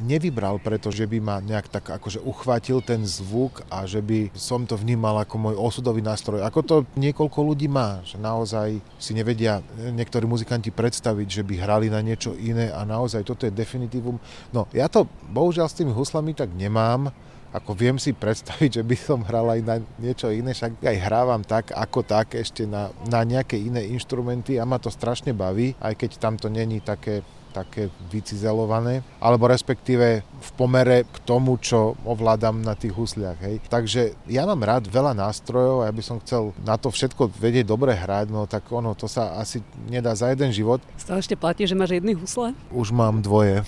nevybral, 0.00 0.56
pretože 0.56 1.04
by 1.04 1.18
ma 1.20 1.36
nejak 1.44 1.68
tak 1.68 1.84
akože 1.92 2.24
uchvátil 2.24 2.80
ten 2.80 3.04
zvuk 3.04 3.60
a 3.68 3.84
že 3.84 4.00
by 4.00 4.32
som 4.32 4.64
to 4.64 4.78
vnímal 4.78 5.20
ako 5.20 5.36
môj 5.36 5.54
osudový 5.60 6.00
nástroj. 6.00 6.40
Ako 6.46 6.60
to 6.64 6.76
niekoľko 6.96 7.38
ľudí 7.44 7.68
má, 7.68 8.00
že 8.06 8.16
naozaj 8.16 8.80
si 8.96 9.12
nevedia 9.12 9.60
niektorí 9.76 10.24
muzikanti 10.24 10.72
predstaviť, 10.72 11.28
že 11.28 11.42
by 11.42 11.54
hrali 11.58 11.86
na 11.90 12.00
niečo 12.00 12.32
iné 12.38 12.70
a 12.78 12.86
naozaj 12.86 13.26
toto 13.26 13.44
je 13.44 13.52
definitívum. 13.52 14.16
No 14.54 14.70
ja 14.70 14.86
to 14.86 15.10
bohužiaľ 15.28 15.66
s 15.66 15.78
tými 15.78 15.90
huslami 15.90 16.32
tak 16.32 16.54
nemám, 16.54 17.10
ako 17.48 17.72
viem 17.72 17.96
si 17.96 18.12
predstaviť, 18.12 18.80
že 18.80 18.82
by 18.84 18.96
som 18.96 19.24
hral 19.24 19.48
aj 19.48 19.60
na 19.64 19.76
niečo 19.96 20.28
iné, 20.28 20.52
však 20.52 20.84
aj 20.84 20.96
hrávam 21.00 21.40
tak, 21.40 21.72
ako 21.72 22.04
tak 22.04 22.36
ešte 22.36 22.68
na, 22.68 22.92
na 23.08 23.24
nejaké 23.24 23.56
iné 23.56 23.88
inštrumenty 23.88 24.60
a 24.60 24.68
ma 24.68 24.76
to 24.76 24.92
strašne 24.92 25.32
baví, 25.32 25.72
aj 25.80 25.96
keď 25.96 26.10
tam 26.20 26.36
to 26.36 26.52
není 26.52 26.84
také 26.84 27.24
také 27.50 27.88
vycizelované, 28.12 29.02
alebo 29.18 29.48
respektíve 29.48 30.22
v 30.22 30.50
pomere 30.54 31.08
k 31.08 31.16
tomu, 31.24 31.56
čo 31.58 31.98
ovládam 32.04 32.62
na 32.62 32.78
tých 32.78 32.94
husliach. 32.94 33.38
Hej. 33.42 33.64
Takže 33.66 34.14
ja 34.30 34.46
mám 34.46 34.62
rád 34.62 34.86
veľa 34.86 35.16
nástrojov 35.16 35.82
a 35.82 35.88
ja 35.90 35.94
by 35.94 36.02
som 36.04 36.20
chcel 36.22 36.52
na 36.62 36.78
to 36.78 36.92
všetko 36.92 37.32
vedieť 37.34 37.66
dobre 37.66 37.96
hrať, 37.96 38.30
no 38.30 38.44
tak 38.46 38.68
ono, 38.70 38.94
to 38.94 39.10
sa 39.10 39.40
asi 39.40 39.64
nedá 39.88 40.14
za 40.14 40.30
jeden 40.30 40.52
život. 40.54 40.78
Stále 41.00 41.24
ešte 41.24 41.34
platí, 41.34 41.66
že 41.66 41.78
máš 41.78 41.98
jedny 41.98 42.14
husle? 42.14 42.54
Už 42.70 42.94
mám 42.94 43.20
dvoje. 43.24 43.64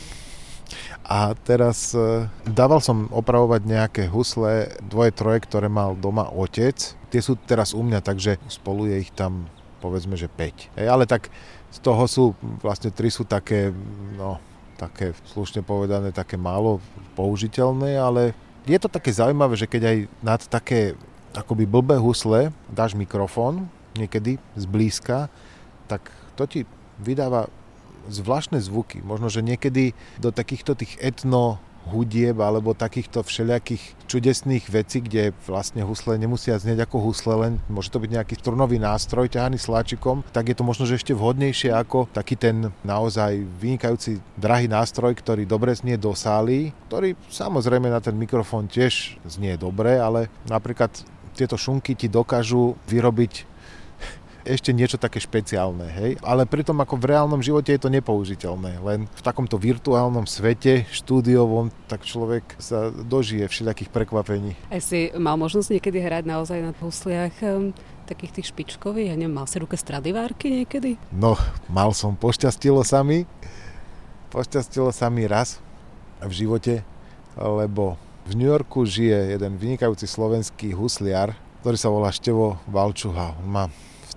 A 1.10 1.34
teraz 1.34 1.90
e, 1.90 2.30
dával 2.46 2.78
som 2.78 3.10
opravovať 3.10 3.66
nejaké 3.66 4.02
husle, 4.06 4.70
dvoje, 4.86 5.10
troje, 5.10 5.42
ktoré 5.42 5.66
mal 5.66 5.98
doma 5.98 6.30
otec. 6.30 6.78
Tie 7.10 7.18
sú 7.18 7.34
teraz 7.34 7.74
u 7.74 7.82
mňa, 7.82 7.98
takže 7.98 8.38
spolu 8.46 8.86
je 8.86 9.02
ich 9.02 9.10
tam 9.10 9.50
povedzme, 9.80 10.14
že 10.14 10.28
5. 10.30 10.76
Hej, 10.78 10.86
ale 10.86 11.08
tak 11.08 11.32
z 11.70 11.78
toho 11.78 12.04
sú, 12.10 12.24
vlastne 12.62 12.90
tri 12.90 13.08
sú 13.08 13.22
také, 13.22 13.70
no, 14.18 14.42
také 14.74 15.14
slušne 15.30 15.62
povedané, 15.62 16.10
také 16.10 16.34
málo 16.34 16.82
použiteľné, 17.14 17.98
ale 17.98 18.34
je 18.66 18.78
to 18.78 18.90
také 18.90 19.14
zaujímavé, 19.14 19.54
že 19.56 19.70
keď 19.70 19.82
aj 19.86 19.96
nad 20.20 20.40
také 20.50 20.98
akoby 21.30 21.64
blbé 21.64 21.96
husle 21.96 22.50
dáš 22.66 22.98
mikrofón, 22.98 23.70
niekedy 23.94 24.38
zblízka, 24.58 25.30
tak 25.86 26.10
to 26.34 26.46
ti 26.46 26.60
vydáva 26.98 27.46
zvláštne 28.10 28.58
zvuky. 28.58 29.02
Možno, 29.02 29.30
že 29.30 29.44
niekedy 29.44 29.94
do 30.18 30.34
takýchto 30.34 30.74
tých 30.74 30.98
etno 30.98 31.62
hudieb 31.88 32.36
alebo 32.38 32.76
takýchto 32.76 33.24
všelijakých 33.24 33.82
čudesných 34.04 34.68
vecí, 34.68 35.00
kde 35.00 35.32
vlastne 35.46 35.86
husle 35.86 36.18
nemusia 36.20 36.60
znieť 36.60 36.84
ako 36.84 36.96
husle, 37.10 37.34
len 37.38 37.52
môže 37.70 37.88
to 37.88 38.02
byť 38.02 38.10
nejaký 38.10 38.34
strunový 38.36 38.76
nástroj 38.76 39.30
ťahaný 39.32 39.56
sláčikom, 39.56 40.26
tak 40.34 40.52
je 40.52 40.56
to 40.58 40.66
možno, 40.66 40.84
že 40.84 41.00
ešte 41.00 41.16
vhodnejšie 41.16 41.70
ako 41.72 42.10
taký 42.10 42.36
ten 42.36 42.74
naozaj 42.82 43.40
vynikajúci 43.62 44.20
drahý 44.36 44.66
nástroj, 44.68 45.16
ktorý 45.16 45.46
dobre 45.46 45.72
znie 45.72 45.96
do 45.96 46.12
sály, 46.12 46.74
ktorý 46.90 47.14
samozrejme 47.30 47.88
na 47.88 48.02
ten 48.02 48.18
mikrofón 48.18 48.66
tiež 48.68 49.18
znie 49.24 49.56
dobre, 49.56 49.96
ale 49.96 50.28
napríklad 50.50 50.90
tieto 51.34 51.54
šunky 51.54 51.94
ti 51.94 52.10
dokážu 52.10 52.74
vyrobiť 52.90 53.49
ešte 54.44 54.72
niečo 54.72 54.96
také 54.96 55.20
špeciálne, 55.20 55.86
hej. 55.90 56.10
Ale 56.24 56.48
pritom 56.48 56.76
ako 56.80 56.96
v 56.96 57.08
reálnom 57.12 57.40
živote 57.44 57.72
je 57.76 57.80
to 57.80 57.92
nepoužiteľné. 57.92 58.80
Len 58.80 59.00
v 59.06 59.22
takomto 59.22 59.60
virtuálnom 59.60 60.24
svete, 60.24 60.88
štúdiovom, 60.88 61.68
tak 61.86 62.04
človek 62.04 62.56
sa 62.56 62.88
dožije 62.90 63.46
všelijakých 63.46 63.90
prekvapení. 63.92 64.56
A 64.72 64.80
si 64.80 65.12
mal 65.16 65.36
možnosť 65.36 65.76
niekedy 65.76 65.98
hrať 66.00 66.24
naozaj 66.24 66.58
na 66.64 66.72
husliach 66.76 67.34
um, 67.44 67.76
takých 68.08 68.40
tých 68.40 68.50
špičkových? 68.50 69.12
Ja 69.12 69.16
neviem, 69.16 69.36
mal 69.36 69.46
si 69.46 69.60
ruke 69.60 69.78
stradivárky 69.78 70.64
niekedy? 70.64 70.96
No, 71.14 71.38
mal 71.70 71.92
som, 71.92 72.16
pošťastilo 72.16 72.82
sa 72.82 73.04
mi. 73.06 73.28
Pošťastilo 74.30 74.90
sa 74.94 75.10
mi 75.10 75.26
raz 75.26 75.58
v 76.22 76.32
živote, 76.46 76.86
lebo 77.34 77.98
v 78.30 78.38
New 78.38 78.46
Yorku 78.46 78.86
žije 78.86 79.34
jeden 79.34 79.58
vynikajúci 79.58 80.06
slovenský 80.06 80.70
husliar, 80.70 81.34
ktorý 81.60 81.76
sa 81.76 81.90
volá 81.90 82.14
Števo 82.14 82.62
Valčuha. 82.70 83.34
On 83.42 83.48
má 83.48 83.64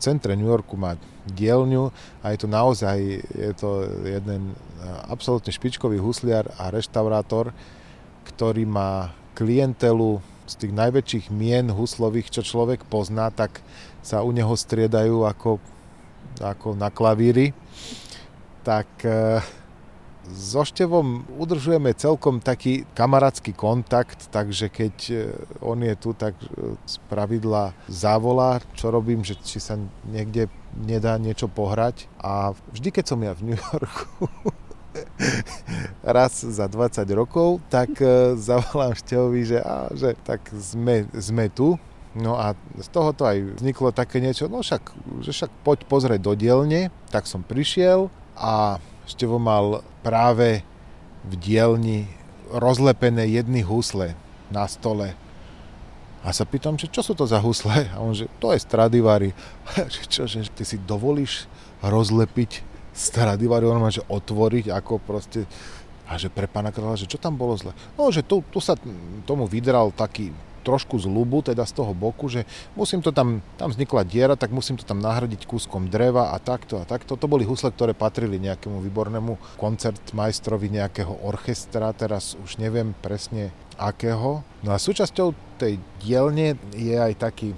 centre 0.03 0.35
New 0.35 0.51
Yorku 0.51 0.75
má 0.75 0.99
dielňu 1.31 1.87
a 2.19 2.35
je 2.35 2.37
to 2.43 2.47
naozaj 2.51 2.99
je 3.23 3.51
to 3.55 3.87
jeden 4.03 4.51
e, 4.51 4.55
absolútne 5.07 5.55
špičkový 5.55 6.03
husliar 6.03 6.51
a 6.59 6.67
reštaurátor, 6.67 7.55
ktorý 8.27 8.67
má 8.67 9.15
klientelu 9.39 10.19
z 10.43 10.53
tých 10.59 10.73
najväčších 10.75 11.25
mien 11.31 11.71
huslových, 11.71 12.27
čo 12.27 12.43
človek 12.43 12.83
pozná, 12.91 13.31
tak 13.31 13.63
sa 14.03 14.19
u 14.19 14.35
neho 14.35 14.51
striedajú 14.51 15.23
ako, 15.23 15.63
ako 16.43 16.75
na 16.75 16.91
klavíri. 16.91 17.55
Tak 18.67 18.87
e, 19.07 19.39
so 20.31 20.63
Števom 20.63 21.27
udržujeme 21.35 21.91
celkom 21.93 22.39
taký 22.39 22.87
kamarátsky 22.95 23.51
kontakt, 23.51 24.31
takže 24.31 24.71
keď 24.71 24.95
e, 25.11 25.15
on 25.59 25.83
je 25.83 25.95
tu, 25.99 26.15
tak 26.15 26.39
e, 26.39 26.79
z 26.87 26.95
pravidla 27.11 27.75
zavolá, 27.91 28.63
čo 28.73 28.87
robím, 28.87 29.27
že 29.27 29.35
či 29.43 29.59
sa 29.59 29.75
niekde 30.07 30.47
nedá 30.79 31.19
niečo 31.19 31.51
pohrať. 31.51 32.07
A 32.23 32.55
vždy, 32.71 32.89
keď 32.95 33.05
som 33.05 33.19
ja 33.19 33.35
v 33.35 33.51
New 33.51 33.59
Yorku, 33.59 34.31
raz 36.15 36.39
za 36.39 36.65
20 36.71 37.03
rokov, 37.11 37.59
tak 37.67 37.91
e, 37.99 38.39
zavolám 38.39 38.95
Števovi, 38.95 39.41
že, 39.43 39.59
á, 39.59 39.91
že 39.91 40.15
tak 40.23 40.39
sme, 40.55 41.09
sme 41.11 41.51
tu, 41.51 41.75
No 42.13 42.37
a 42.37 42.53
z 42.77 42.87
toho 42.93 43.09
to 43.09 43.25
aj 43.25 43.57
vzniklo 43.57 43.89
také 43.89 44.21
niečo, 44.21 44.45
no 44.45 44.61
však, 44.61 44.93
že 45.25 45.33
však 45.33 45.51
poď 45.65 45.79
pozrieť 45.89 46.21
do 46.21 46.37
dielne, 46.37 46.93
tak 47.09 47.25
som 47.25 47.41
prišiel 47.41 48.13
a 48.37 48.77
Števo 49.03 49.37
mal 49.37 49.83
práve 50.03 50.63
v 51.23 51.33
dielni 51.39 52.07
rozlepené 52.51 53.27
jedny 53.27 53.63
husle 53.63 54.15
na 54.51 54.67
stole. 54.67 55.15
A 56.23 56.31
sa 56.31 56.47
pýtam, 56.47 56.79
že 56.79 56.87
čo 56.87 57.03
sú 57.03 57.11
to 57.17 57.27
za 57.27 57.39
husle? 57.43 57.91
A 57.91 57.99
on, 57.99 58.15
že 58.15 58.31
to 58.39 58.55
je 58.55 58.59
Stradivari. 58.63 59.35
že 59.93 60.01
čo, 60.07 60.23
že 60.23 60.47
ty 60.51 60.63
si 60.63 60.79
dovolíš 60.79 61.51
rozlepiť 61.83 62.63
Stradivari, 62.93 63.65
on 63.65 63.81
má, 63.81 63.89
že 63.89 64.05
otvoriť, 64.05 64.69
ako 64.69 65.01
proste 65.01 65.49
a 66.03 66.19
že 66.19 66.27
pre 66.29 66.45
pána 66.45 66.69
kráľa, 66.69 66.99
že 66.99 67.09
čo 67.09 67.17
tam 67.17 67.33
bolo 67.33 67.55
zle? 67.57 67.71
No, 67.97 68.11
že 68.11 68.21
tu, 68.21 68.43
tu 68.51 68.59
sa 68.59 68.77
tomu 69.23 69.47
vydral 69.47 69.89
taký 69.95 70.29
trošku 70.63 70.97
z 70.97 71.05
ľubu, 71.11 71.43
teda 71.43 71.67
z 71.67 71.73
toho 71.75 71.91
boku, 71.91 72.31
že 72.31 72.47
musím 72.73 73.03
to 73.03 73.11
tam, 73.11 73.43
tam 73.59 73.69
vznikla 73.69 74.07
diera, 74.07 74.35
tak 74.39 74.55
musím 74.55 74.79
to 74.79 74.87
tam 74.87 75.03
nahradiť 75.03 75.43
kúskom 75.43 75.91
dreva 75.91 76.31
a 76.31 76.39
takto 76.39 76.79
a 76.79 76.87
takto. 76.87 77.19
To 77.19 77.27
boli 77.27 77.43
husle, 77.43 77.69
ktoré 77.69 77.91
patrili 77.91 78.39
nejakému 78.39 78.79
výbornému 78.79 79.59
koncertmajstrovi 79.59 80.71
nejakého 80.71 81.27
orchestra, 81.27 81.91
teraz 81.91 82.39
už 82.39 82.57
neviem 82.57 82.95
presne 83.03 83.51
akého. 83.75 84.41
No 84.63 84.71
a 84.71 84.79
súčasťou 84.79 85.59
tej 85.59 85.77
dielne 85.99 86.55
je 86.73 86.95
aj 86.95 87.13
taký 87.19 87.51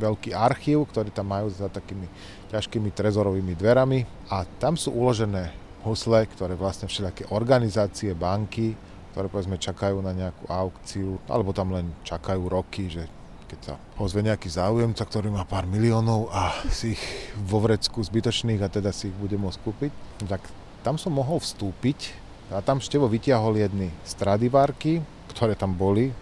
veľký 0.00 0.32
archív, 0.32 0.88
ktorý 0.88 1.12
tam 1.12 1.28
majú 1.28 1.52
za 1.52 1.68
takými 1.68 2.08
ťažkými 2.48 2.90
trezorovými 2.90 3.52
dverami 3.54 4.08
a 4.32 4.48
tam 4.58 4.74
sú 4.74 4.96
uložené 4.96 5.52
husle, 5.84 6.24
ktoré 6.28 6.56
vlastne 6.56 6.88
všelijaké 6.88 7.28
organizácie, 7.32 8.16
banky 8.16 8.76
ktoré 9.12 9.26
povedzme 9.26 9.58
čakajú 9.58 9.98
na 10.02 10.14
nejakú 10.14 10.46
aukciu, 10.46 11.18
alebo 11.26 11.50
tam 11.50 11.74
len 11.74 11.90
čakajú 12.06 12.46
roky, 12.46 12.86
že 12.86 13.04
keď 13.50 13.60
sa 13.66 13.74
ozve 13.98 14.22
nejaký 14.22 14.46
záujemca, 14.46 15.02
ktorý 15.02 15.34
má 15.34 15.42
pár 15.42 15.66
miliónov 15.66 16.30
a 16.30 16.54
si 16.70 16.94
ich 16.94 17.02
vo 17.34 17.58
vrecku 17.58 17.98
zbytočných 17.98 18.62
a 18.62 18.70
teda 18.70 18.94
si 18.94 19.10
ich 19.10 19.16
bude 19.18 19.34
môcť 19.34 19.58
kúpiť, 19.66 19.92
tak 20.30 20.46
tam 20.86 20.94
som 20.94 21.10
mohol 21.10 21.42
vstúpiť 21.42 22.14
a 22.54 22.62
tam 22.62 22.78
Števo 22.78 23.10
vytiahol 23.10 23.58
jedny 23.58 23.90
Stradivárky, 24.06 25.02
ktoré 25.34 25.58
tam 25.58 25.74
boli, 25.74 26.14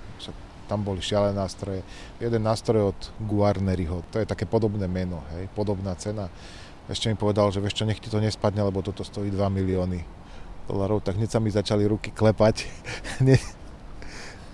tam 0.68 0.84
boli 0.84 1.04
šialené 1.04 1.36
nástroje. 1.36 1.84
Jeden 2.16 2.44
nástroj 2.44 2.96
od 2.96 3.00
Guarneriho, 3.24 4.04
to 4.08 4.20
je 4.20 4.28
také 4.28 4.48
podobné 4.48 4.88
meno, 4.88 5.20
hej, 5.36 5.48
podobná 5.52 5.92
cena. 5.96 6.32
Ešte 6.88 7.12
mi 7.12 7.16
povedal, 7.20 7.52
že 7.52 7.60
vieš 7.60 7.76
čo, 7.76 7.84
nech 7.84 8.00
ti 8.00 8.08
to 8.08 8.20
nespadne, 8.20 8.64
lebo 8.64 8.80
toto 8.80 9.04
stojí 9.04 9.28
2 9.28 9.36
milióny 9.52 10.00
dolarov, 10.68 11.00
tak 11.00 11.16
hneď 11.16 11.32
sa 11.32 11.40
mi 11.40 11.48
začali 11.48 11.88
ruky 11.88 12.12
klepať. 12.12 12.68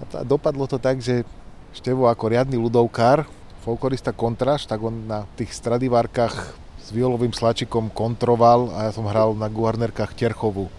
a 0.00 0.22
dopadlo 0.22 0.70
to 0.70 0.79
tak, 0.79 1.03
že 1.03 1.27
Števo 1.74 2.07
ako 2.07 2.31
riadny 2.31 2.55
ľudovkár, 2.55 3.27
folklorista 3.66 4.14
kontráž, 4.14 4.70
tak 4.70 4.79
on 4.79 5.11
na 5.11 5.27
tých 5.35 5.50
stradivárkach 5.50 6.55
s 6.79 6.94
violovým 6.94 7.35
slačikom 7.35 7.90
kontroval 7.90 8.70
a 8.70 8.87
ja 8.87 8.92
som 8.94 9.11
hral 9.11 9.35
na 9.35 9.50
guarnerkách 9.50 10.14
Terchovu 10.14 10.70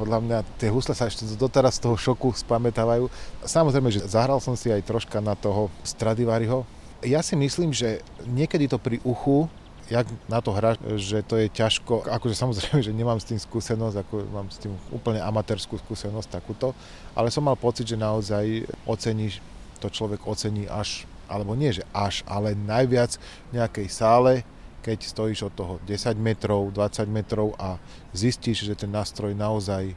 podľa 0.00 0.18
mňa 0.24 0.38
tie 0.56 0.72
husle 0.72 0.96
sa 0.96 1.12
ešte 1.12 1.28
doteraz 1.36 1.76
z 1.76 1.84
toho 1.84 2.00
šoku 2.00 2.32
spamätávajú. 2.32 3.12
Samozrejme, 3.44 3.92
že 3.92 4.08
zahral 4.08 4.40
som 4.40 4.56
si 4.56 4.72
aj 4.72 4.88
troška 4.88 5.20
na 5.20 5.36
toho 5.36 5.68
Stradivariho. 5.84 6.64
Ja 7.04 7.20
si 7.20 7.36
myslím, 7.36 7.76
že 7.76 8.00
niekedy 8.24 8.64
to 8.64 8.80
pri 8.80 8.96
uchu 9.04 9.52
jak 9.90 10.06
na 10.30 10.38
to 10.38 10.54
hra, 10.54 10.78
že 10.94 11.26
to 11.26 11.34
je 11.34 11.50
ťažko, 11.50 12.06
akože 12.06 12.38
samozrejme, 12.38 12.78
že 12.86 12.94
nemám 12.94 13.18
s 13.18 13.28
tým 13.28 13.42
skúsenosť, 13.42 13.96
ako 14.06 14.14
mám 14.30 14.48
s 14.48 14.62
tým 14.62 14.72
úplne 14.94 15.18
amatérskú 15.18 15.76
skúsenosť 15.82 16.30
takúto, 16.30 16.72
ale 17.12 17.34
som 17.34 17.42
mal 17.42 17.58
pocit, 17.58 17.90
že 17.90 17.98
naozaj 17.98 18.70
ocení, 18.86 19.34
to 19.82 19.90
človek 19.90 20.22
ocení 20.24 20.70
až, 20.70 21.04
alebo 21.26 21.58
nie, 21.58 21.74
že 21.74 21.82
až, 21.90 22.22
ale 22.24 22.54
najviac 22.54 23.18
v 23.50 23.58
nejakej 23.58 23.88
sále, 23.90 24.32
keď 24.80 24.98
stojíš 25.04 25.52
od 25.52 25.54
toho 25.58 25.74
10 25.84 26.16
metrov, 26.16 26.72
20 26.72 27.04
metrov 27.10 27.52
a 27.60 27.76
zistíš, 28.16 28.64
že 28.64 28.78
ten 28.78 28.88
nástroj 28.88 29.36
naozaj 29.36 29.92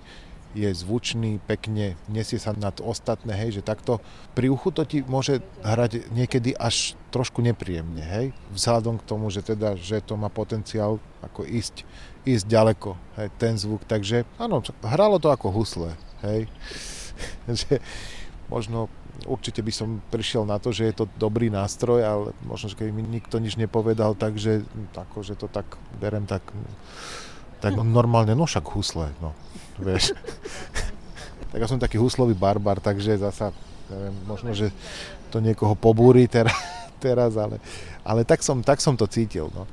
je 0.53 0.69
zvučný, 0.73 1.41
pekne 1.43 1.97
nesie 2.05 2.37
sa 2.37 2.53
nad 2.53 2.77
ostatné, 2.79 3.33
hej, 3.33 3.59
že 3.59 3.65
takto. 3.65 3.99
Pri 4.37 4.49
uchu 4.49 4.69
to 4.69 4.85
ti 4.85 5.01
môže 5.05 5.41
hrať 5.65 6.13
niekedy 6.13 6.53
až 6.57 6.93
trošku 7.09 7.41
nepríjemne, 7.41 8.01
hej, 8.01 8.25
vzhľadom 8.53 9.01
k 9.01 9.07
tomu, 9.09 9.29
že 9.29 9.45
teda, 9.45 9.77
že 9.77 10.01
to 10.01 10.17
má 10.17 10.29
potenciál 10.29 10.97
ako 11.21 11.45
ísť, 11.45 11.85
ísť 12.25 12.45
ďaleko, 12.45 12.97
hej, 13.17 13.27
ten 13.37 13.53
zvuk, 13.57 13.85
takže 13.85 14.25
áno, 14.37 14.61
hralo 14.85 15.17
to 15.17 15.29
ako 15.33 15.53
husle, 15.53 15.93
hej, 16.25 16.49
že 17.61 17.81
možno 18.49 18.89
určite 19.29 19.61
by 19.61 19.73
som 19.73 20.01
prišiel 20.09 20.43
na 20.43 20.57
to, 20.57 20.73
že 20.73 20.89
je 20.89 20.95
to 21.03 21.05
dobrý 21.15 21.47
nástroj, 21.53 22.01
ale 22.01 22.27
možno, 22.43 22.73
že 22.73 22.77
keby 22.79 22.91
mi 22.91 23.03
nikto 23.05 23.37
nič 23.37 23.55
nepovedal, 23.55 24.17
takže 24.17 24.65
ako, 24.93 25.21
že 25.21 25.37
to 25.37 25.47
tak 25.47 25.65
berem 26.01 26.25
tak, 26.25 26.41
tak 27.63 27.79
normálne, 27.79 28.35
no 28.35 28.43
však 28.43 28.67
husle, 28.75 29.07
no, 29.23 29.31
vieš. 29.79 30.11
tak 31.55 31.63
ja 31.63 31.67
som 31.71 31.79
taký 31.79 31.95
huslový 31.95 32.35
barbar, 32.35 32.83
takže 32.83 33.15
zasa, 33.15 33.55
neviem, 33.87 34.15
možno, 34.27 34.51
že 34.51 34.67
to 35.31 35.39
niekoho 35.39 35.71
pobúri 35.71 36.27
teraz, 36.27 36.51
teraz 37.05 37.39
ale 37.39 37.63
ale 38.03 38.27
tak 38.27 38.43
som, 38.43 38.59
tak 38.59 38.83
som 38.83 38.99
to 38.99 39.07
cítil. 39.07 39.47
No. 39.55 39.63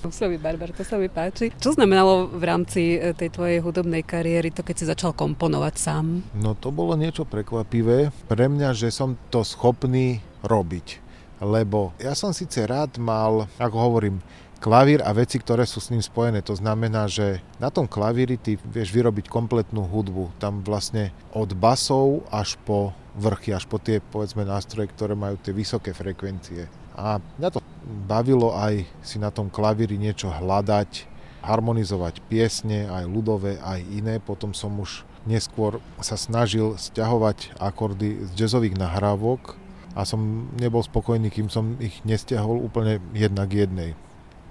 Husový 0.00 0.40
barbar, 0.40 0.72
to 0.72 0.80
sa 0.80 0.96
mi 0.96 1.12
páči. 1.12 1.52
Čo 1.60 1.76
znamenalo 1.76 2.32
v 2.32 2.44
rámci 2.48 2.96
e, 2.96 3.12
tej 3.12 3.28
tvojej 3.28 3.60
hudobnej 3.60 4.00
kariéry 4.00 4.48
to, 4.48 4.64
keď 4.64 4.76
si 4.80 4.84
začal 4.88 5.12
komponovať 5.12 5.74
sám? 5.76 6.24
No 6.32 6.56
to 6.56 6.72
bolo 6.72 6.96
niečo 6.96 7.28
prekvapivé 7.28 8.08
pre 8.24 8.48
mňa, 8.48 8.72
že 8.72 8.88
som 8.88 9.20
to 9.28 9.44
schopný 9.44 10.24
robiť. 10.40 11.04
Lebo 11.44 11.92
ja 12.00 12.16
som 12.16 12.32
síce 12.32 12.64
rád 12.64 12.96
mal, 12.96 13.44
ako 13.60 13.76
hovorím, 13.76 14.24
klavír 14.64 15.04
a 15.04 15.12
veci, 15.12 15.36
ktoré 15.36 15.68
sú 15.68 15.76
s 15.76 15.92
ním 15.92 16.00
spojené. 16.00 16.40
To 16.48 16.56
znamená, 16.56 17.04
že 17.04 17.44
na 17.60 17.68
tom 17.68 17.84
klavíri 17.84 18.40
ty 18.40 18.56
vieš 18.56 18.96
vyrobiť 18.96 19.28
kompletnú 19.28 19.84
hudbu. 19.84 20.40
Tam 20.40 20.64
vlastne 20.64 21.12
od 21.36 21.52
basov 21.52 22.24
až 22.32 22.56
po 22.64 22.96
vrchy, 23.12 23.52
až 23.52 23.68
po 23.68 23.76
tie 23.76 24.00
povedzme 24.00 24.48
nástroje, 24.48 24.88
ktoré 24.88 25.12
majú 25.12 25.36
tie 25.36 25.52
vysoké 25.52 25.92
frekvencie. 25.92 26.72
A 26.96 27.20
mňa 27.36 27.50
to 27.52 27.60
bavilo 28.08 28.56
aj 28.56 28.88
si 29.04 29.20
na 29.20 29.28
tom 29.28 29.52
klavíri 29.52 30.00
niečo 30.00 30.32
hľadať, 30.32 31.12
harmonizovať 31.44 32.24
piesne, 32.32 32.88
aj 32.88 33.04
ľudové, 33.04 33.60
aj 33.60 33.84
iné. 33.92 34.16
Potom 34.16 34.56
som 34.56 34.72
už 34.80 35.04
neskôr 35.28 35.76
sa 36.00 36.16
snažil 36.16 36.80
stiahovať 36.80 37.52
akordy 37.60 38.24
z 38.24 38.30
jazzových 38.32 38.80
nahrávok 38.80 39.60
a 39.92 40.08
som 40.08 40.48
nebol 40.56 40.80
spokojný, 40.80 41.28
kým 41.28 41.52
som 41.52 41.76
ich 41.84 42.00
nestiahol 42.08 42.64
úplne 42.64 43.04
jednak 43.12 43.52
jednej 43.52 43.92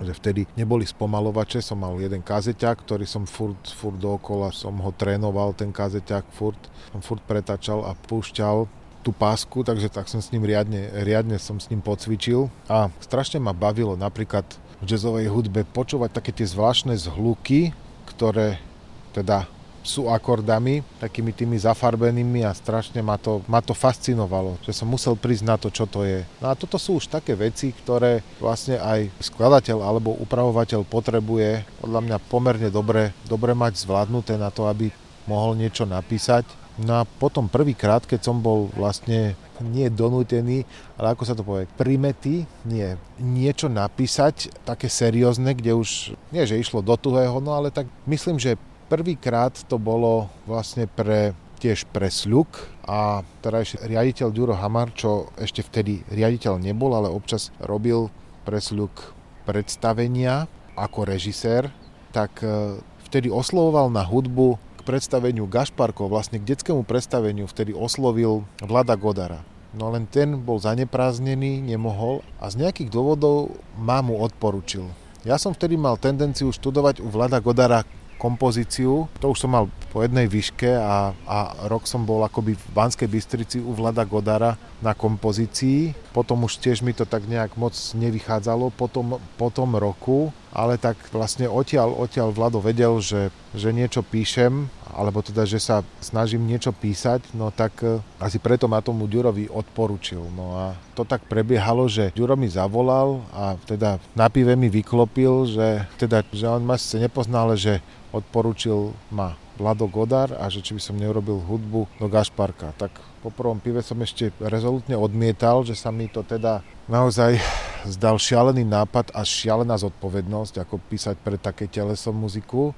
že 0.03 0.13
vtedy 0.15 0.41
neboli 0.53 0.83
spomalovače, 0.87 1.63
som 1.63 1.79
mal 1.79 1.95
jeden 1.99 2.21
kazeťak, 2.21 2.83
ktorý 2.83 3.07
som 3.07 3.23
furt, 3.27 3.59
furt 3.73 3.97
dookola, 3.97 4.51
som 4.51 4.75
ho 4.79 4.91
trénoval, 4.93 5.55
ten 5.55 5.71
kazeťak 5.71 6.27
furt, 6.35 6.59
som 6.91 7.01
furt 7.01 7.23
pretačal 7.23 7.83
a 7.87 7.95
púšťal 7.95 8.67
tú 9.03 9.11
pásku, 9.11 9.67
takže 9.67 9.91
tak 9.91 10.07
som 10.07 10.23
s 10.23 10.31
ním 10.31 10.47
riadne, 10.47 10.87
riadne 11.03 11.35
som 11.35 11.59
s 11.59 11.67
ním 11.67 11.83
pocvičil. 11.83 12.47
A 12.71 12.87
strašne 13.03 13.43
ma 13.43 13.51
bavilo 13.51 13.99
napríklad 13.99 14.47
v 14.79 14.87
jazzovej 14.87 15.27
hudbe 15.27 15.67
počúvať 15.67 16.15
také 16.15 16.31
tie 16.31 16.47
zvláštne 16.47 16.95
zhluky, 16.95 17.75
ktoré 18.07 18.63
teda 19.11 19.47
sú 19.83 20.07
akordami, 20.09 20.81
takými 20.97 21.35
tými 21.35 21.59
zafarbenými 21.59 22.47
a 22.47 22.55
strašne 22.55 23.03
ma 23.03 23.19
to, 23.19 23.43
ma 23.45 23.59
to 23.59 23.75
fascinovalo, 23.75 24.57
že 24.63 24.71
som 24.71 24.87
musel 24.87 25.19
prísť 25.19 25.43
na 25.45 25.55
to, 25.59 25.67
čo 25.69 25.85
to 25.85 26.07
je. 26.07 26.23
No 26.39 26.49
a 26.49 26.57
toto 26.57 26.79
sú 26.79 26.97
už 26.97 27.11
také 27.11 27.35
veci, 27.35 27.75
ktoré 27.75 28.23
vlastne 28.39 28.79
aj 28.79 29.11
skladateľ 29.19 29.83
alebo 29.83 30.15
upravovateľ 30.23 30.87
potrebuje 30.87 31.67
podľa 31.83 32.01
mňa 32.01 32.17
pomerne 32.31 32.69
dobre, 32.71 33.11
dobre 33.27 33.51
mať 33.51 33.83
zvládnuté 33.83 34.39
na 34.39 34.49
to, 34.49 34.71
aby 34.71 34.89
mohol 35.27 35.53
niečo 35.55 35.83
napísať 35.83 36.63
No 36.73 36.97
a 36.97 37.03
potom 37.05 37.45
prvýkrát, 37.45 38.01
keď 38.01 38.33
som 38.33 38.41
bol 38.41 38.73
vlastne 38.73 39.37
nie 39.61 39.85
donútený, 39.93 40.65
ale 40.97 41.13
ako 41.13 41.23
sa 41.23 41.37
to 41.37 41.45
povie, 41.45 41.69
primetý, 41.77 42.49
nie, 42.65 42.97
niečo 43.21 43.69
napísať 43.69 44.49
také 44.65 44.89
seriózne, 44.89 45.53
kde 45.53 45.77
už, 45.77 46.17
nie 46.33 46.43
že 46.49 46.57
išlo 46.57 46.81
do 46.81 46.97
tuhého, 46.97 47.37
no 47.37 47.53
ale 47.53 47.69
tak 47.69 47.85
myslím, 48.09 48.41
že 48.41 48.57
prvýkrát 48.93 49.57
to 49.65 49.81
bolo 49.81 50.29
vlastne 50.45 50.85
pre 50.85 51.33
tiež 51.57 51.89
pre 51.89 52.13
Sľuk 52.13 52.69
a 52.85 53.25
ešte 53.41 53.81
riaditeľ 53.81 54.29
Ďuro 54.29 54.53
Hamar, 54.53 54.93
čo 54.93 55.33
ešte 55.41 55.65
vtedy 55.65 56.05
riaditeľ 56.13 56.61
nebol, 56.61 56.93
ale 56.93 57.09
občas 57.09 57.49
robil 57.57 58.13
pre 58.45 58.61
Sľuk 58.61 59.17
predstavenia 59.49 60.45
ako 60.77 61.09
režisér, 61.09 61.73
tak 62.13 62.45
e, 62.45 62.77
vtedy 63.09 63.33
oslovoval 63.33 63.89
na 63.89 64.05
hudbu 64.05 64.61
predstaveniu 64.85 65.49
Gašparkov, 65.49 66.11
vlastne 66.11 66.37
k 66.37 66.53
detskému 66.53 66.85
predstaveniu 66.85 67.49
vtedy 67.49 67.73
oslovil 67.73 68.45
Vlada 68.61 68.93
Godara. 68.99 69.41
No 69.73 69.89
len 69.89 70.05
ten 70.05 70.37
bol 70.37 70.61
zanepráznený, 70.61 71.65
nemohol 71.65 72.21
a 72.37 72.51
z 72.51 72.61
nejakých 72.61 72.93
dôvodov 72.93 73.57
mámu 73.73 74.21
odporučil. 74.21 74.85
Ja 75.23 75.39
som 75.39 75.55
vtedy 75.55 75.79
mal 75.79 75.95
tendenciu 75.95 76.51
študovať 76.51 76.99
u 76.99 77.07
Vlada 77.07 77.39
Godara 77.39 77.87
kompozíciu. 78.23 79.11
To 79.19 79.35
už 79.35 79.43
som 79.43 79.51
mal 79.51 79.67
po 79.91 79.99
jednej 79.99 80.31
výške 80.31 80.79
a, 80.79 81.11
a 81.27 81.37
rok 81.67 81.83
som 81.83 82.07
bol 82.07 82.23
akoby 82.23 82.55
v 82.55 82.65
Banskej 82.71 83.11
Bystrici 83.11 83.59
u 83.59 83.75
Vlada 83.75 84.07
Godara 84.07 84.55
na 84.79 84.95
kompozícii. 84.95 85.91
Potom 86.15 86.47
už 86.47 86.63
tiež 86.63 86.79
mi 86.79 86.95
to 86.95 87.03
tak 87.03 87.27
nejak 87.27 87.59
moc 87.59 87.75
nevychádzalo 87.91 88.71
po 88.71 88.87
po 89.35 89.47
tom 89.51 89.75
roku, 89.75 90.31
ale 90.53 90.77
tak 90.77 90.95
vlastne 91.09 91.49
odtiaľ, 91.49 91.97
odtiaľ 91.97 92.29
Vlado 92.29 92.61
vedel, 92.61 93.01
že, 93.01 93.33
že 93.57 93.73
niečo 93.73 94.05
píšem, 94.05 94.69
alebo 94.93 95.25
teda, 95.25 95.49
že 95.49 95.57
sa 95.57 95.81
snažím 95.97 96.45
niečo 96.45 96.69
písať, 96.69 97.33
no 97.33 97.49
tak 97.49 97.81
e, 97.81 97.97
asi 98.21 98.37
preto 98.37 98.69
ma 98.69 98.77
tomu 98.85 99.09
Ďurovi 99.09 99.49
odporučil. 99.49 100.21
No 100.29 100.53
a 100.53 100.77
to 100.93 101.01
tak 101.01 101.25
prebiehalo, 101.25 101.89
že 101.89 102.13
Ďuro 102.13 102.37
mi 102.37 102.45
zavolal 102.45 103.25
a 103.33 103.57
teda 103.65 103.97
na 104.13 104.29
pive 104.29 104.53
mi 104.53 104.69
vyklopil, 104.69 105.49
že, 105.49 105.89
teda, 105.97 106.21
že 106.29 106.45
on 106.45 106.61
ma 106.61 106.77
sice 106.77 107.01
nepoznal, 107.01 107.49
ale 107.49 107.57
že 107.57 107.81
odporučil 108.13 108.93
ma 109.09 109.33
Vlado 109.57 109.89
Godar 109.89 110.37
a 110.37 110.49
že 110.53 110.61
či 110.61 110.77
by 110.77 110.81
som 110.81 111.01
neurobil 111.01 111.41
hudbu 111.41 111.89
do 111.97 112.05
Gašparka. 112.05 112.77
Tak 112.77 112.93
po 113.25 113.33
prvom 113.33 113.57
pive 113.57 113.81
som 113.81 113.97
ešte 114.01 114.29
rezolutne 114.37 114.93
odmietal, 114.93 115.65
že 115.65 115.73
sa 115.73 115.89
mi 115.89 116.09
to 116.09 116.21
teda 116.21 116.61
naozaj 116.85 117.41
zdal 117.87 118.15
šialený 118.15 118.63
nápad 118.63 119.11
a 119.11 119.27
šialená 119.27 119.75
zodpovednosť, 119.75 120.63
ako 120.63 120.79
písať 120.87 121.15
pre 121.19 121.35
také 121.35 121.67
telesom 121.67 122.15
muziku. 122.15 122.71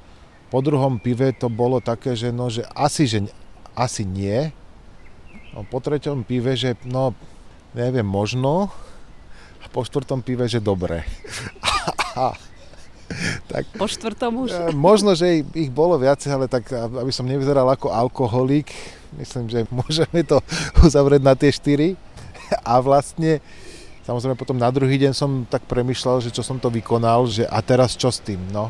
Po 0.49 0.59
druhom 0.61 0.97
pive 0.97 1.33
to 1.33 1.49
bolo 1.49 1.81
také, 1.81 2.17
že 2.17 2.33
no, 2.33 2.49
že 2.49 2.65
asi, 2.73 3.05
že 3.05 3.19
asi 3.77 4.05
nie. 4.05 4.49
No, 5.53 5.63
po 5.67 5.81
treťom 5.83 6.25
pive, 6.25 6.57
že 6.57 6.79
no, 6.87 7.13
neviem, 7.75 8.05
možno. 8.05 8.71
A 9.61 9.65
po 9.69 9.85
štvrtom 9.85 10.21
pive, 10.21 10.49
že 10.49 10.63
dobre. 10.63 11.03
tak, 13.51 13.63
po 13.75 13.85
štvrtom 13.85 14.31
už? 14.47 14.49
E, 14.51 14.59
možno, 14.73 15.13
že 15.13 15.43
ich 15.53 15.69
bolo 15.69 15.97
viacej, 15.99 16.31
ale 16.33 16.45
tak, 16.49 16.69
aby 16.71 17.11
som 17.13 17.27
nevyzeral 17.27 17.67
ako 17.69 17.91
alkoholík, 17.91 18.69
myslím, 19.21 19.51
že 19.51 19.67
môžeme 19.79 20.25
to 20.25 20.41
uzavrieť 20.87 21.21
na 21.21 21.33
tie 21.37 21.51
štyri. 21.53 21.99
A 22.61 22.77
vlastne 22.77 23.41
samozrejme 24.05 24.37
potom 24.37 24.55
na 24.55 24.69
druhý 24.69 25.01
deň 25.01 25.11
som 25.11 25.43
tak 25.49 25.65
premyšľal, 25.65 26.21
že 26.21 26.31
čo 26.31 26.45
som 26.45 26.61
to 26.61 26.69
vykonal, 26.69 27.25
že 27.25 27.43
a 27.49 27.59
teraz 27.59 27.97
čo 27.97 28.13
s 28.13 28.21
tým, 28.21 28.39
no. 28.53 28.69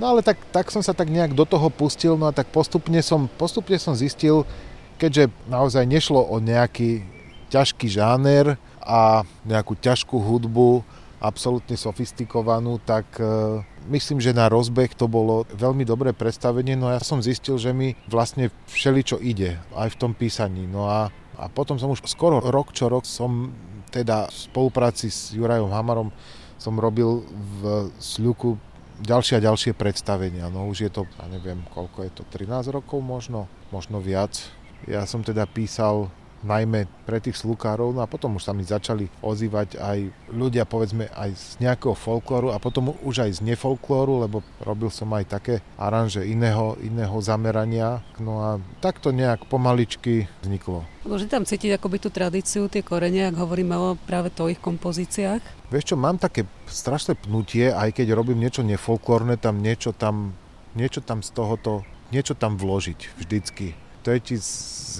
No 0.00 0.16
ale 0.16 0.24
tak, 0.24 0.40
tak 0.48 0.72
som 0.72 0.80
sa 0.80 0.96
tak 0.96 1.12
nejak 1.12 1.36
do 1.36 1.44
toho 1.44 1.68
pustil, 1.68 2.16
no 2.16 2.30
a 2.30 2.32
tak 2.32 2.48
postupne 2.48 3.02
som, 3.04 3.28
postupne 3.28 3.76
som 3.76 3.92
zistil, 3.92 4.48
keďže 4.96 5.28
naozaj 5.50 5.84
nešlo 5.84 6.24
o 6.24 6.40
nejaký 6.40 7.04
ťažký 7.52 7.92
žáner 7.92 8.56
a 8.80 9.26
nejakú 9.44 9.76
ťažkú 9.76 10.16
hudbu, 10.16 10.80
absolútne 11.22 11.78
sofistikovanú, 11.78 12.82
tak 12.82 13.06
e, 13.22 13.62
myslím, 13.94 14.18
že 14.18 14.34
na 14.34 14.50
rozbeh 14.50 14.90
to 14.98 15.06
bolo 15.06 15.46
veľmi 15.54 15.86
dobré 15.86 16.10
predstavenie, 16.10 16.74
no 16.74 16.90
ja 16.90 16.98
som 16.98 17.22
zistil, 17.22 17.62
že 17.62 17.70
mi 17.70 17.94
vlastne 18.10 18.50
všeličo 18.66 19.22
ide, 19.22 19.62
aj 19.78 19.94
v 19.94 19.98
tom 20.02 20.12
písaní. 20.18 20.66
No 20.66 20.90
a, 20.90 21.14
a 21.38 21.46
potom 21.46 21.78
som 21.78 21.94
už 21.94 22.02
skoro 22.10 22.42
rok 22.42 22.74
čo 22.74 22.90
rok 22.90 23.06
som 23.06 23.54
teda 23.92 24.32
v 24.32 24.36
spolupráci 24.48 25.12
s 25.12 25.36
Jurajom 25.36 25.68
Hamarom 25.68 26.08
som 26.56 26.80
robil 26.80 27.28
v 27.28 27.92
Sľuku 28.00 28.56
ďalšie 29.04 29.42
a 29.42 29.44
ďalšie 29.44 29.76
predstavenia. 29.76 30.48
No 30.48 30.70
už 30.70 30.88
je 30.88 30.90
to, 30.90 31.02
ja 31.20 31.26
neviem, 31.28 31.60
koľko 31.74 32.08
je 32.08 32.10
to, 32.16 32.22
13 32.32 32.72
rokov 32.72 33.04
možno, 33.04 33.50
možno 33.68 34.00
viac. 34.00 34.40
Ja 34.88 35.04
som 35.04 35.20
teda 35.20 35.44
písal 35.44 36.08
najmä 36.42 36.90
pre 37.06 37.22
tých 37.22 37.38
slukárov, 37.38 37.94
no 37.94 38.02
a 38.02 38.10
potom 38.10 38.36
už 38.38 38.46
sa 38.46 38.52
mi 38.52 38.66
začali 38.66 39.08
ozývať 39.22 39.78
aj 39.78 39.98
ľudia, 40.30 40.66
povedzme, 40.66 41.08
aj 41.10 41.30
z 41.34 41.44
nejakého 41.62 41.94
folklóru 41.94 42.50
a 42.54 42.62
potom 42.62 42.94
už 43.02 43.26
aj 43.26 43.30
z 43.38 43.40
nefolklóru, 43.46 44.26
lebo 44.26 44.42
robil 44.62 44.90
som 44.90 45.10
aj 45.14 45.24
také 45.38 45.54
aranže 45.78 46.26
iného, 46.26 46.74
iného 46.82 47.14
zamerania, 47.22 48.02
no 48.18 48.42
a 48.42 48.50
takto 48.82 49.14
nejak 49.14 49.46
pomaličky 49.46 50.26
vzniklo. 50.42 50.84
Môže 51.02 51.26
tam 51.26 51.42
cítiť 51.42 51.78
akoby 51.78 51.98
tú 51.98 52.14
tradíciu, 52.14 52.70
tie 52.70 52.82
korene, 52.86 53.26
ak 53.26 53.38
hovoríme 53.38 53.74
o 53.74 53.98
práve 54.06 54.30
tvojich 54.30 54.62
kompozíciách? 54.62 55.42
Vieš 55.74 55.94
čo, 55.94 55.96
mám 55.98 56.20
také 56.20 56.46
strašné 56.70 57.18
pnutie, 57.18 57.74
aj 57.74 57.96
keď 57.96 58.14
robím 58.14 58.38
niečo 58.38 58.62
nefolklórne, 58.62 59.34
tam 59.34 59.58
niečo 59.58 59.90
tam, 59.90 60.36
niečo 60.78 61.02
tam 61.02 61.24
z 61.26 61.34
tohoto, 61.34 61.82
niečo 62.14 62.36
tam 62.36 62.60
vložiť 62.60 63.18
vždycky 63.18 63.74
to 64.02 64.14
je 64.14 64.20
ti 64.20 64.36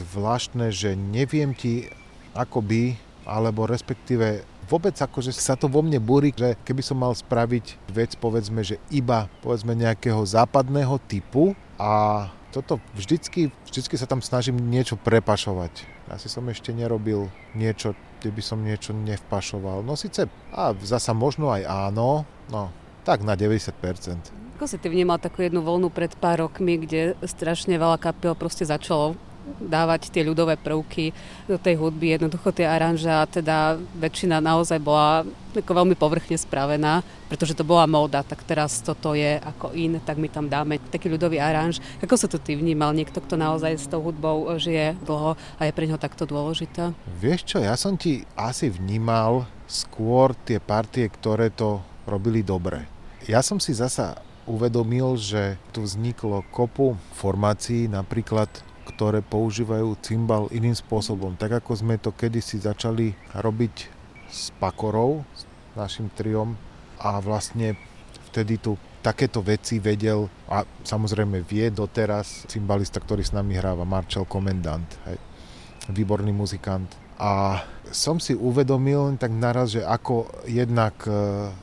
zvláštne, 0.02 0.70
že 0.72 0.94
neviem 0.96 1.52
ti 1.52 1.90
by, 2.38 2.84
alebo 3.28 3.68
respektíve 3.68 4.46
vôbec 4.70 4.96
akože 4.96 5.36
sa 5.36 5.58
to 5.58 5.68
vo 5.68 5.84
mne 5.84 6.00
búri, 6.00 6.32
že 6.32 6.56
keby 6.64 6.80
som 6.80 6.96
mal 7.02 7.12
spraviť 7.12 7.92
vec, 7.92 8.16
povedzme, 8.16 8.64
že 8.64 8.80
iba 8.88 9.28
povedzme 9.44 9.76
nejakého 9.76 10.24
západného 10.24 10.96
typu 11.04 11.52
a 11.76 12.26
toto 12.52 12.80
vždycky, 12.96 13.52
vždycky 13.68 13.94
sa 13.96 14.08
tam 14.08 14.20
snažím 14.24 14.56
niečo 14.56 14.96
prepašovať. 14.96 15.88
Asi 16.12 16.28
som 16.28 16.44
ešte 16.52 16.72
nerobil 16.72 17.32
niečo, 17.56 17.96
kde 18.20 18.28
by 18.32 18.42
som 18.44 18.60
niečo 18.60 18.92
nevpašoval. 18.92 19.80
No 19.80 19.96
síce, 19.96 20.28
a 20.52 20.76
zasa 20.84 21.16
možno 21.16 21.48
aj 21.48 21.64
áno, 21.64 22.28
no 22.52 22.72
tak 23.02 23.24
na 23.26 23.34
90%. 23.34 24.41
Ako 24.62 24.70
si 24.70 24.78
ty 24.78 24.94
vnímal 24.94 25.18
takú 25.18 25.42
jednu 25.42 25.58
voľnu 25.58 25.90
pred 25.90 26.14
pár 26.22 26.46
rokmi, 26.46 26.78
kde 26.78 27.18
strašne 27.26 27.74
veľa 27.74 27.98
kapiel 27.98 28.38
proste 28.38 28.62
začalo 28.62 29.18
dávať 29.58 30.14
tie 30.14 30.22
ľudové 30.22 30.54
prvky 30.54 31.10
do 31.50 31.58
tej 31.58 31.82
hudby, 31.82 32.14
jednoducho 32.14 32.54
tie 32.54 32.70
aranža, 32.70 33.26
teda 33.26 33.74
väčšina 33.98 34.38
naozaj 34.38 34.78
bola 34.78 35.26
ako 35.50 35.66
veľmi 35.66 35.98
povrchne 35.98 36.38
spravená, 36.38 37.02
pretože 37.26 37.58
to 37.58 37.66
bola 37.66 37.90
móda, 37.90 38.22
tak 38.22 38.46
teraz 38.46 38.78
toto 38.86 39.18
je 39.18 39.34
ako 39.42 39.74
in, 39.74 39.98
tak 39.98 40.22
my 40.22 40.30
tam 40.30 40.46
dáme 40.46 40.78
taký 40.94 41.10
ľudový 41.10 41.42
aranž. 41.42 41.82
Ako 41.98 42.14
sa 42.14 42.30
to 42.30 42.38
ty 42.38 42.54
vnímal, 42.54 42.94
niekto, 42.94 43.18
kto 43.18 43.34
naozaj 43.34 43.74
s 43.74 43.90
tou 43.90 43.98
hudbou 43.98 44.46
žije 44.62 44.94
dlho 45.02 45.34
a 45.58 45.60
je 45.66 45.74
pre 45.74 45.90
neho 45.90 45.98
takto 45.98 46.22
dôležitá? 46.22 46.94
Vieš 47.18 47.50
čo, 47.50 47.58
ja 47.58 47.74
som 47.74 47.98
ti 47.98 48.22
asi 48.38 48.70
vnímal 48.70 49.42
skôr 49.66 50.38
tie 50.46 50.62
partie, 50.62 51.10
ktoré 51.10 51.50
to 51.50 51.82
robili 52.06 52.46
dobre. 52.46 52.86
Ja 53.26 53.42
som 53.42 53.58
si 53.58 53.74
zasa 53.74 54.30
uvedomil, 54.46 55.14
že 55.18 55.56
tu 55.70 55.86
vzniklo 55.86 56.42
kopu 56.50 56.98
formácií, 57.14 57.86
napríklad 57.86 58.50
ktoré 58.82 59.22
používajú 59.22 59.94
cymbal 60.02 60.50
iným 60.50 60.74
spôsobom. 60.74 61.38
Tak 61.38 61.62
ako 61.62 61.78
sme 61.78 61.94
to 62.02 62.10
kedysi 62.10 62.58
začali 62.58 63.14
robiť 63.38 63.74
s 64.26 64.50
Pakorou, 64.58 65.22
s 65.36 65.46
našim 65.78 66.10
triom 66.10 66.58
a 66.98 67.22
vlastne 67.22 67.78
vtedy 68.32 68.58
tu 68.58 68.74
takéto 69.02 69.42
veci 69.42 69.82
vedel 69.82 70.30
a 70.46 70.62
samozrejme 70.86 71.42
vie 71.42 71.70
doteraz 71.74 72.46
cymbalista, 72.46 73.02
ktorý 73.02 73.26
s 73.26 73.34
nami 73.34 73.58
hráva, 73.58 73.82
Marcel 73.82 74.22
Komendant, 74.24 74.86
hej, 75.10 75.18
výborný 75.90 76.30
muzikant. 76.30 77.01
A 77.22 77.62
som 77.94 78.18
si 78.18 78.34
uvedomil 78.34 79.14
tak 79.14 79.30
naraz, 79.30 79.78
že 79.78 79.86
ako 79.86 80.26
jednak 80.48 80.96
e, 81.06 81.12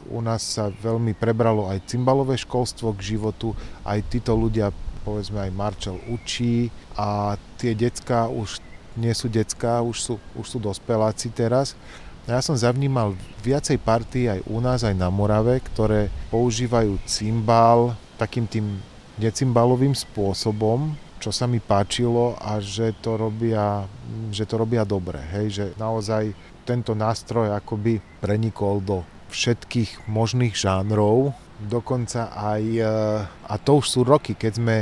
u 0.07 0.23
nás 0.23 0.55
sa 0.55 0.71
veľmi 0.71 1.11
prebralo 1.17 1.67
aj 1.67 1.83
cymbalové 1.89 2.39
školstvo 2.39 2.95
k 2.95 3.17
životu, 3.17 3.51
aj 3.83 3.99
títo 4.07 4.39
ľudia, 4.39 4.71
povedzme 5.03 5.43
aj 5.43 5.51
Marčel 5.51 5.97
učí 6.07 6.71
a 6.95 7.35
tie 7.59 7.75
decka 7.75 8.31
už 8.31 8.63
nie 8.95 9.11
sú 9.11 9.27
decka, 9.27 9.83
už 9.83 9.97
sú, 9.99 10.15
už 10.37 10.45
sú 10.47 10.57
dospeláci 10.63 11.27
teraz. 11.27 11.75
Ja 12.23 12.39
som 12.45 12.53
zavnímal 12.53 13.17
viacej 13.41 13.81
partí 13.81 14.29
aj 14.29 14.45
u 14.45 14.61
nás, 14.63 14.85
aj 14.85 14.93
na 14.93 15.09
Morave, 15.11 15.59
ktoré 15.59 16.13
používajú 16.29 17.01
cymbal 17.09 17.97
takým 18.21 18.45
tým 18.45 18.79
necymbalovým 19.17 19.97
spôsobom, 19.97 20.93
čo 21.19 21.35
sa 21.35 21.45
mi 21.45 21.59
páčilo 21.59 22.39
a 22.39 22.63
že 22.63 22.95
to 23.03 23.19
robia, 23.19 23.83
že 24.31 24.47
to 24.47 24.55
robia 24.55 24.87
dobre. 24.87 25.19
Hej, 25.19 25.47
že 25.51 25.65
naozaj 25.75 26.31
tento 26.63 26.95
nástroj 26.95 27.51
akoby 27.51 27.99
prenikol 28.23 28.79
do 28.79 29.03
všetkých 29.29 30.09
možných 30.09 30.55
žánrov, 30.55 31.35
dokonca 31.59 32.31
aj, 32.33 32.63
e, 32.63 32.83
a 33.27 33.55
to 33.59 33.83
už 33.83 33.85
sú 33.85 33.99
roky, 34.07 34.33
keď 34.33 34.51
sme 34.57 34.77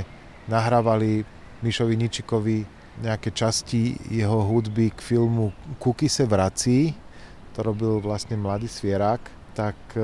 nahrávali 0.47 1.25
Mišovi 1.65 1.97
Ničikovi 1.97 2.63
nejaké 3.01 3.33
časti 3.33 3.97
jeho 4.09 4.41
hudby 4.45 4.93
k 4.93 4.99
filmu 5.01 5.53
Kuky 5.77 6.09
se 6.09 6.25
vrací, 6.25 6.95
to 7.53 7.65
robil 7.65 7.97
vlastne 7.99 8.37
mladý 8.37 8.69
svierák, 8.69 9.21
tak 9.57 9.77
e, 9.97 10.01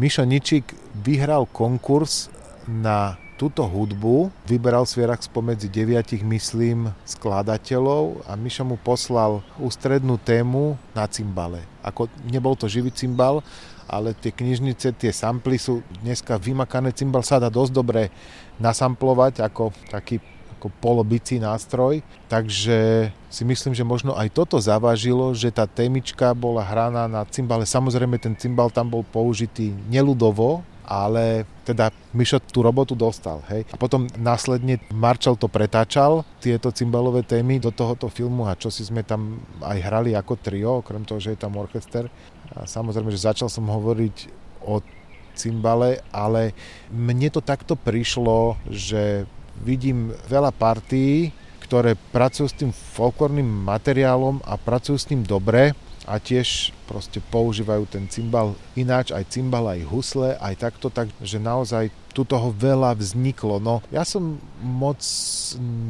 Mišo 0.00 0.24
Ničik 0.24 0.72
vyhral 1.04 1.44
konkurs 1.52 2.32
na 2.64 3.20
túto 3.42 3.66
hudbu 3.66 4.30
vyberal 4.46 4.86
Svierak 4.86 5.26
spomedzi 5.26 5.66
deviatich, 5.66 6.22
myslím, 6.22 6.94
skladateľov 7.02 8.22
a 8.30 8.38
Mišo 8.38 8.62
mu 8.62 8.78
poslal 8.78 9.42
ústrednú 9.58 10.14
tému 10.14 10.78
na 10.94 11.10
cymbale. 11.10 11.66
Ako 11.82 12.06
nebol 12.22 12.54
to 12.54 12.70
živý 12.70 12.94
cymbal, 12.94 13.42
ale 13.90 14.14
tie 14.14 14.30
knižnice, 14.30 14.94
tie 14.94 15.10
samply 15.10 15.58
sú 15.58 15.82
dneska 16.06 16.38
vymakané. 16.38 16.94
Cymbal 16.94 17.26
sa 17.26 17.42
dá 17.42 17.50
dosť 17.50 17.74
dobre 17.74 18.14
nasamplovať 18.62 19.42
ako 19.42 19.74
taký 19.90 20.22
ako 20.62 20.70
polobicí 20.78 21.42
nástroj, 21.42 22.06
takže 22.30 23.10
si 23.26 23.42
myslím, 23.42 23.74
že 23.74 23.82
možno 23.82 24.14
aj 24.14 24.30
toto 24.30 24.62
zavážilo, 24.62 25.34
že 25.34 25.50
tá 25.50 25.66
témička 25.66 26.30
bola 26.38 26.62
hraná 26.62 27.10
na 27.10 27.26
cymbale. 27.26 27.66
Samozrejme, 27.66 28.14
ten 28.22 28.38
cymbal 28.38 28.70
tam 28.70 28.86
bol 28.86 29.02
použitý 29.02 29.74
neludovo, 29.90 30.62
ale 30.92 31.48
teda 31.64 31.88
Mišo 32.12 32.36
tú 32.44 32.60
robotu 32.60 32.92
dostal. 32.92 33.40
Hej. 33.48 33.64
A 33.72 33.80
potom 33.80 34.04
následne 34.20 34.76
Marčal 34.92 35.40
to 35.40 35.48
pretáčal, 35.48 36.28
tieto 36.44 36.68
cymbalové 36.68 37.24
témy 37.24 37.56
do 37.56 37.72
tohoto 37.72 38.12
filmu 38.12 38.44
a 38.44 38.58
čo 38.58 38.68
si 38.68 38.84
sme 38.84 39.00
tam 39.00 39.40
aj 39.64 39.78
hrali 39.80 40.12
ako 40.12 40.36
trio, 40.36 40.84
okrem 40.84 41.08
toho, 41.08 41.16
že 41.16 41.32
je 41.32 41.40
tam 41.40 41.56
orchester. 41.56 42.12
A 42.52 42.68
samozrejme, 42.68 43.08
že 43.08 43.24
začal 43.24 43.48
som 43.48 43.64
hovoriť 43.64 44.28
o 44.68 44.84
cymbale, 45.32 46.04
ale 46.12 46.52
mne 46.92 47.32
to 47.32 47.40
takto 47.40 47.72
prišlo, 47.72 48.60
že 48.68 49.24
vidím 49.64 50.12
veľa 50.28 50.52
partí, 50.52 51.32
ktoré 51.64 51.96
pracujú 51.96 52.46
s 52.52 52.58
tým 52.58 52.68
folklórnym 52.68 53.48
materiálom 53.48 54.44
a 54.44 54.60
pracujú 54.60 55.00
s 55.00 55.08
tým 55.08 55.24
dobre 55.24 55.72
a 56.06 56.18
tiež 56.18 56.74
proste 56.90 57.22
používajú 57.30 57.86
ten 57.86 58.10
cymbal 58.10 58.58
ináč, 58.74 59.14
aj 59.14 59.30
cymbal, 59.30 59.70
aj 59.70 59.86
husle, 59.86 60.34
aj 60.38 60.54
takto, 60.58 60.90
takže 60.90 61.38
naozaj 61.38 61.94
tu 62.12 62.26
toho 62.26 62.52
veľa 62.52 62.98
vzniklo. 62.98 63.62
No 63.62 63.80
ja 63.88 64.02
som 64.02 64.38
moc 64.60 65.00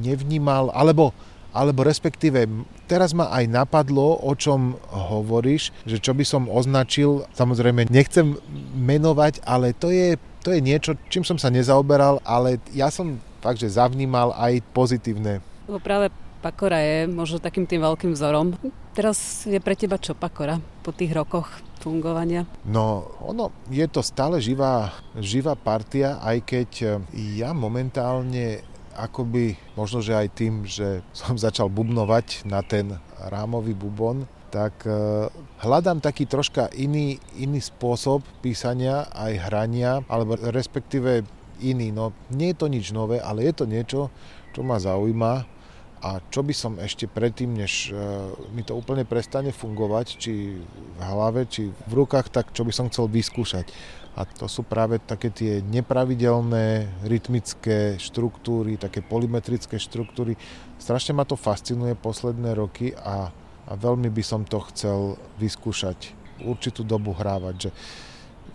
nevnímal, 0.05 0.71
alebo 0.73 1.11
alebo 1.53 1.85
respektíve 1.85 2.49
teraz 2.89 3.13
ma 3.13 3.29
aj 3.29 3.45
napadlo, 3.45 4.17
o 4.25 4.33
čom 4.33 4.81
hovoríš, 4.89 5.69
že 5.85 6.01
čo 6.01 6.17
by 6.17 6.25
som 6.25 6.49
označil, 6.49 7.29
samozrejme 7.37 7.93
nechcem 7.93 8.41
menovať, 8.73 9.45
ale 9.45 9.77
to 9.77 9.93
je, 9.93 10.17
to 10.41 10.57
je 10.57 10.65
niečo, 10.65 10.97
čím 11.13 11.29
som 11.29 11.37
sa 11.37 11.53
nezaoberal, 11.53 12.25
ale 12.25 12.57
ja 12.73 12.89
som 12.89 13.21
fakt, 13.45 13.61
že 13.61 13.69
zavnímal 13.69 14.33
aj 14.33 14.65
pozitívne. 14.73 15.45
Lebo 15.69 15.77
práve 15.77 16.09
Pakora 16.43 16.83
je 16.83 17.07
možno 17.07 17.39
takým 17.39 17.71
tým 17.71 17.87
veľkým 17.87 18.19
vzorom. 18.19 18.59
Teraz 18.99 19.47
je 19.47 19.63
pre 19.63 19.79
teba 19.79 19.95
čo 19.95 20.19
Pakora 20.19 20.59
po 20.83 20.91
tých 20.91 21.15
rokoch 21.15 21.47
fungovania? 21.79 22.43
No, 22.67 23.15
ono 23.23 23.55
je 23.71 23.87
to 23.87 24.03
stále 24.03 24.43
živá, 24.43 24.91
živá 25.23 25.55
partia, 25.55 26.19
aj 26.19 26.37
keď 26.43 26.71
e, 26.83 26.87
ja 27.39 27.55
momentálne 27.55 28.67
akoby, 28.99 29.55
možno 29.79 30.03
že 30.03 30.19
aj 30.19 30.29
tým, 30.35 30.67
že 30.67 31.07
som 31.15 31.39
začal 31.39 31.71
bubnovať 31.71 32.43
na 32.43 32.67
ten 32.67 32.99
rámový 33.31 33.79
bubon, 33.79 34.27
tak 34.53 34.85
uh, 34.85 35.33
hľadám 35.65 36.05
taký 36.05 36.29
troška 36.29 36.69
iný, 36.77 37.17
iný 37.41 37.57
spôsob 37.57 38.21
písania 38.45 39.09
aj 39.17 39.49
hrania, 39.49 40.05
alebo 40.13 40.37
respektíve 40.37 41.25
iný. 41.65 41.89
No 41.89 42.13
nie 42.29 42.53
je 42.53 42.61
to 42.61 42.69
nič 42.69 42.93
nové, 42.93 43.17
ale 43.17 43.49
je 43.49 43.55
to 43.57 43.65
niečo, 43.65 44.13
čo 44.53 44.61
ma 44.61 44.77
zaujíma 44.77 45.49
a 46.03 46.19
čo 46.35 46.43
by 46.43 46.51
som 46.51 46.83
ešte 46.83 47.07
predtým, 47.07 47.55
než 47.55 47.95
uh, 47.95 48.35
mi 48.51 48.67
to 48.67 48.75
úplne 48.75 49.07
prestane 49.07 49.55
fungovať, 49.55 50.07
či 50.19 50.59
v 50.59 51.01
hlave, 51.01 51.47
či 51.47 51.71
v 51.71 51.93
rukách, 51.95 52.27
tak 52.27 52.51
čo 52.51 52.67
by 52.67 52.75
som 52.75 52.91
chcel 52.91 53.07
vyskúšať. 53.07 53.71
A 54.19 54.27
to 54.27 54.51
sú 54.51 54.67
práve 54.67 54.99
také 54.99 55.31
tie 55.33 55.63
nepravidelné 55.63 56.91
rytmické 57.07 57.97
štruktúry, 57.97 58.77
také 58.77 59.01
polymetrické 59.01 59.79
štruktúry. 59.79 60.37
Strašne 60.77 61.17
ma 61.17 61.25
to 61.25 61.39
fascinuje 61.39 61.97
posledné 61.97 62.53
roky 62.53 62.93
a, 62.93 63.33
a 63.65 63.73
veľmi 63.73 64.11
by 64.11 64.21
som 64.27 64.43
to 64.45 64.61
chcel 64.75 65.17
vyskúšať 65.41 66.13
určitú 66.45 66.85
dobu 66.85 67.15
hrávať. 67.15 67.55
Že 67.57 67.71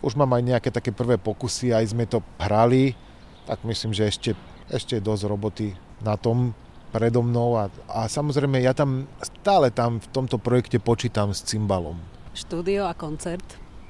už 0.04 0.14
mám 0.20 0.36
aj 0.36 0.44
nejaké 0.46 0.70
také 0.70 0.92
prvé 0.94 1.18
pokusy, 1.18 1.74
aj 1.74 1.96
sme 1.96 2.06
to 2.06 2.22
hrali, 2.38 2.94
tak 3.50 3.64
myslím, 3.64 3.96
že 3.96 4.12
ešte, 4.12 4.32
ešte 4.70 5.00
je 5.00 5.08
dosť 5.08 5.24
roboty 5.26 5.74
na 6.04 6.20
tom, 6.20 6.54
predo 6.90 7.22
mnou 7.22 7.60
a, 7.60 7.72
a 7.92 8.08
samozrejme 8.08 8.64
ja 8.64 8.72
tam 8.72 9.06
stále 9.20 9.70
tam 9.70 10.00
v 10.00 10.08
tomto 10.12 10.40
projekte 10.40 10.80
počítam 10.80 11.36
s 11.36 11.44
cymbalom. 11.44 12.00
Štúdio 12.38 12.86
a 12.86 12.94
koncert 12.94 13.44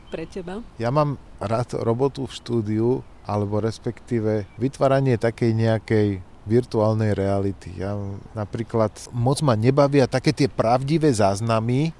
pre 0.07 0.23
teba? 0.25 0.63
Ja 0.79 0.89
mám 0.89 1.19
rád 1.37 1.75
robotu 1.77 2.25
v 2.25 2.35
štúdiu, 2.35 2.89
alebo 3.27 3.59
respektíve 3.59 4.47
vytváranie 4.55 5.19
takej 5.19 5.51
nejakej 5.51 6.07
virtuálnej 6.47 7.11
reality. 7.11 7.75
Ja 7.75 7.99
napríklad 8.31 8.95
moc 9.11 9.43
ma 9.43 9.59
nebavia 9.59 10.07
také 10.07 10.31
tie 10.31 10.47
pravdivé 10.47 11.11
záznamy, 11.11 11.91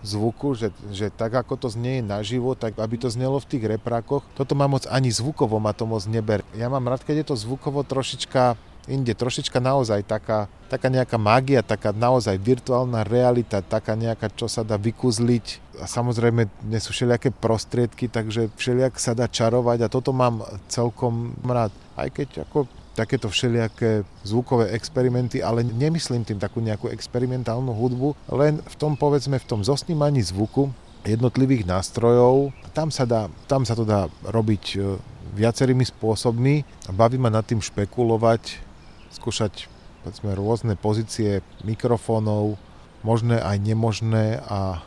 zvuku, 0.00 0.56
že, 0.56 0.72
že 0.88 1.12
tak 1.12 1.36
ako 1.36 1.60
to 1.60 1.68
znie 1.68 2.00
naživo, 2.00 2.56
tak 2.56 2.80
aby 2.80 2.96
to 2.96 3.12
znelo 3.12 3.36
v 3.36 3.48
tých 3.52 3.64
reprákoch, 3.76 4.24
toto 4.32 4.56
ma 4.56 4.64
moc 4.64 4.88
ani 4.88 5.12
zvukovo 5.12 5.60
ma 5.60 5.76
to 5.76 5.84
moc 5.84 6.00
neber. 6.08 6.40
Ja 6.56 6.72
mám 6.72 6.88
rád, 6.88 7.04
keď 7.04 7.20
je 7.20 7.26
to 7.28 7.36
zvukovo 7.36 7.84
trošička 7.84 8.56
inde 8.88 9.12
trošička 9.12 9.60
naozaj 9.60 10.06
taká, 10.06 10.48
taká 10.72 10.88
nejaká 10.88 11.20
mágia, 11.20 11.60
taká 11.60 11.92
naozaj 11.92 12.40
virtuálna 12.40 13.04
realita, 13.04 13.60
taká 13.60 13.98
nejaká, 13.98 14.32
čo 14.32 14.48
sa 14.48 14.64
dá 14.64 14.80
vykuzliť. 14.80 15.76
A 15.80 15.88
samozrejme, 15.88 16.48
dnes 16.64 16.84
sú 16.84 16.96
všelijaké 16.96 17.34
prostriedky, 17.34 18.08
takže 18.08 18.52
všelijak 18.56 18.96
sa 18.96 19.12
dá 19.12 19.28
čarovať 19.28 19.84
a 19.84 19.92
toto 19.92 20.12
mám 20.12 20.44
celkom 20.68 21.36
rád. 21.44 21.72
Aj 21.96 22.08
keď 22.08 22.48
ako 22.48 22.68
takéto 22.96 23.32
všelijaké 23.32 24.04
zvukové 24.26 24.76
experimenty, 24.76 25.40
ale 25.40 25.64
nemyslím 25.64 26.26
tým 26.26 26.36
takú 26.36 26.60
nejakú 26.60 26.90
experimentálnu 26.92 27.72
hudbu, 27.72 28.12
len 28.34 28.60
v 28.60 28.74
tom 28.76 28.98
povedzme 28.98 29.40
v 29.40 29.48
tom 29.48 29.64
zosnímaní 29.64 30.20
zvuku 30.20 30.68
jednotlivých 31.06 31.64
nástrojov, 31.64 32.52
tam 32.76 32.92
sa, 32.92 33.08
dá, 33.08 33.32
tam 33.48 33.64
sa 33.64 33.72
to 33.72 33.88
dá 33.88 34.12
robiť 34.20 34.64
e, 34.76 35.00
viacerými 35.32 35.86
spôsobmi 35.86 36.60
baví 36.92 37.16
ma 37.16 37.32
nad 37.32 37.46
tým 37.46 37.62
špekulovať, 37.62 38.69
skúšať 39.10 39.68
povedzme, 40.00 40.32
rôzne 40.32 40.74
pozície 40.80 41.44
mikrofónov, 41.60 42.56
možné 43.04 43.40
aj 43.40 43.56
nemožné 43.60 44.40
a 44.48 44.84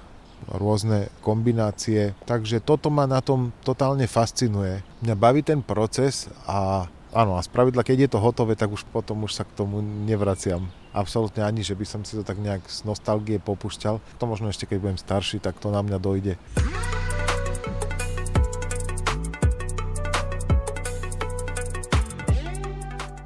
rôzne 0.50 1.08
kombinácie. 1.24 2.18
Takže 2.28 2.60
toto 2.60 2.92
ma 2.92 3.08
na 3.08 3.24
tom 3.24 3.56
totálne 3.64 4.10
fascinuje. 4.10 4.84
Mňa 5.06 5.16
baví 5.16 5.42
ten 5.46 5.64
proces 5.64 6.28
a 6.44 6.90
áno, 7.16 7.40
a 7.40 7.42
spravidla, 7.46 7.86
keď 7.86 7.98
je 8.08 8.10
to 8.12 8.20
hotové, 8.20 8.60
tak 8.60 8.74
už 8.74 8.84
potom 8.92 9.24
už 9.24 9.40
sa 9.40 9.48
k 9.48 9.56
tomu 9.56 9.80
nevraciam. 9.80 10.68
Absolútne 10.92 11.42
ani, 11.48 11.66
že 11.66 11.78
by 11.78 11.86
som 11.88 12.02
si 12.04 12.18
to 12.20 12.26
tak 12.26 12.38
nejak 12.38 12.66
z 12.70 12.86
nostalgie 12.86 13.40
popušťal. 13.40 13.98
To 14.20 14.24
možno 14.28 14.52
ešte 14.52 14.68
keď 14.68 14.78
budem 14.82 15.00
starší, 15.00 15.40
tak 15.40 15.58
to 15.58 15.72
na 15.72 15.82
mňa 15.82 15.98
dojde. 15.98 16.34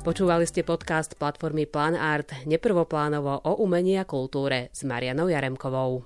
Počúvali 0.08 0.48
ste 0.48 0.64
podcast 0.64 1.20
platformy 1.20 1.68
Plan 1.68 1.92
Art 1.92 2.32
neprvoplánovo 2.48 3.44
o 3.44 3.60
umení 3.60 4.00
a 4.00 4.08
kultúre 4.08 4.72
s 4.72 4.88
Marianou 4.88 5.28
Jaremkovou. 5.28 6.00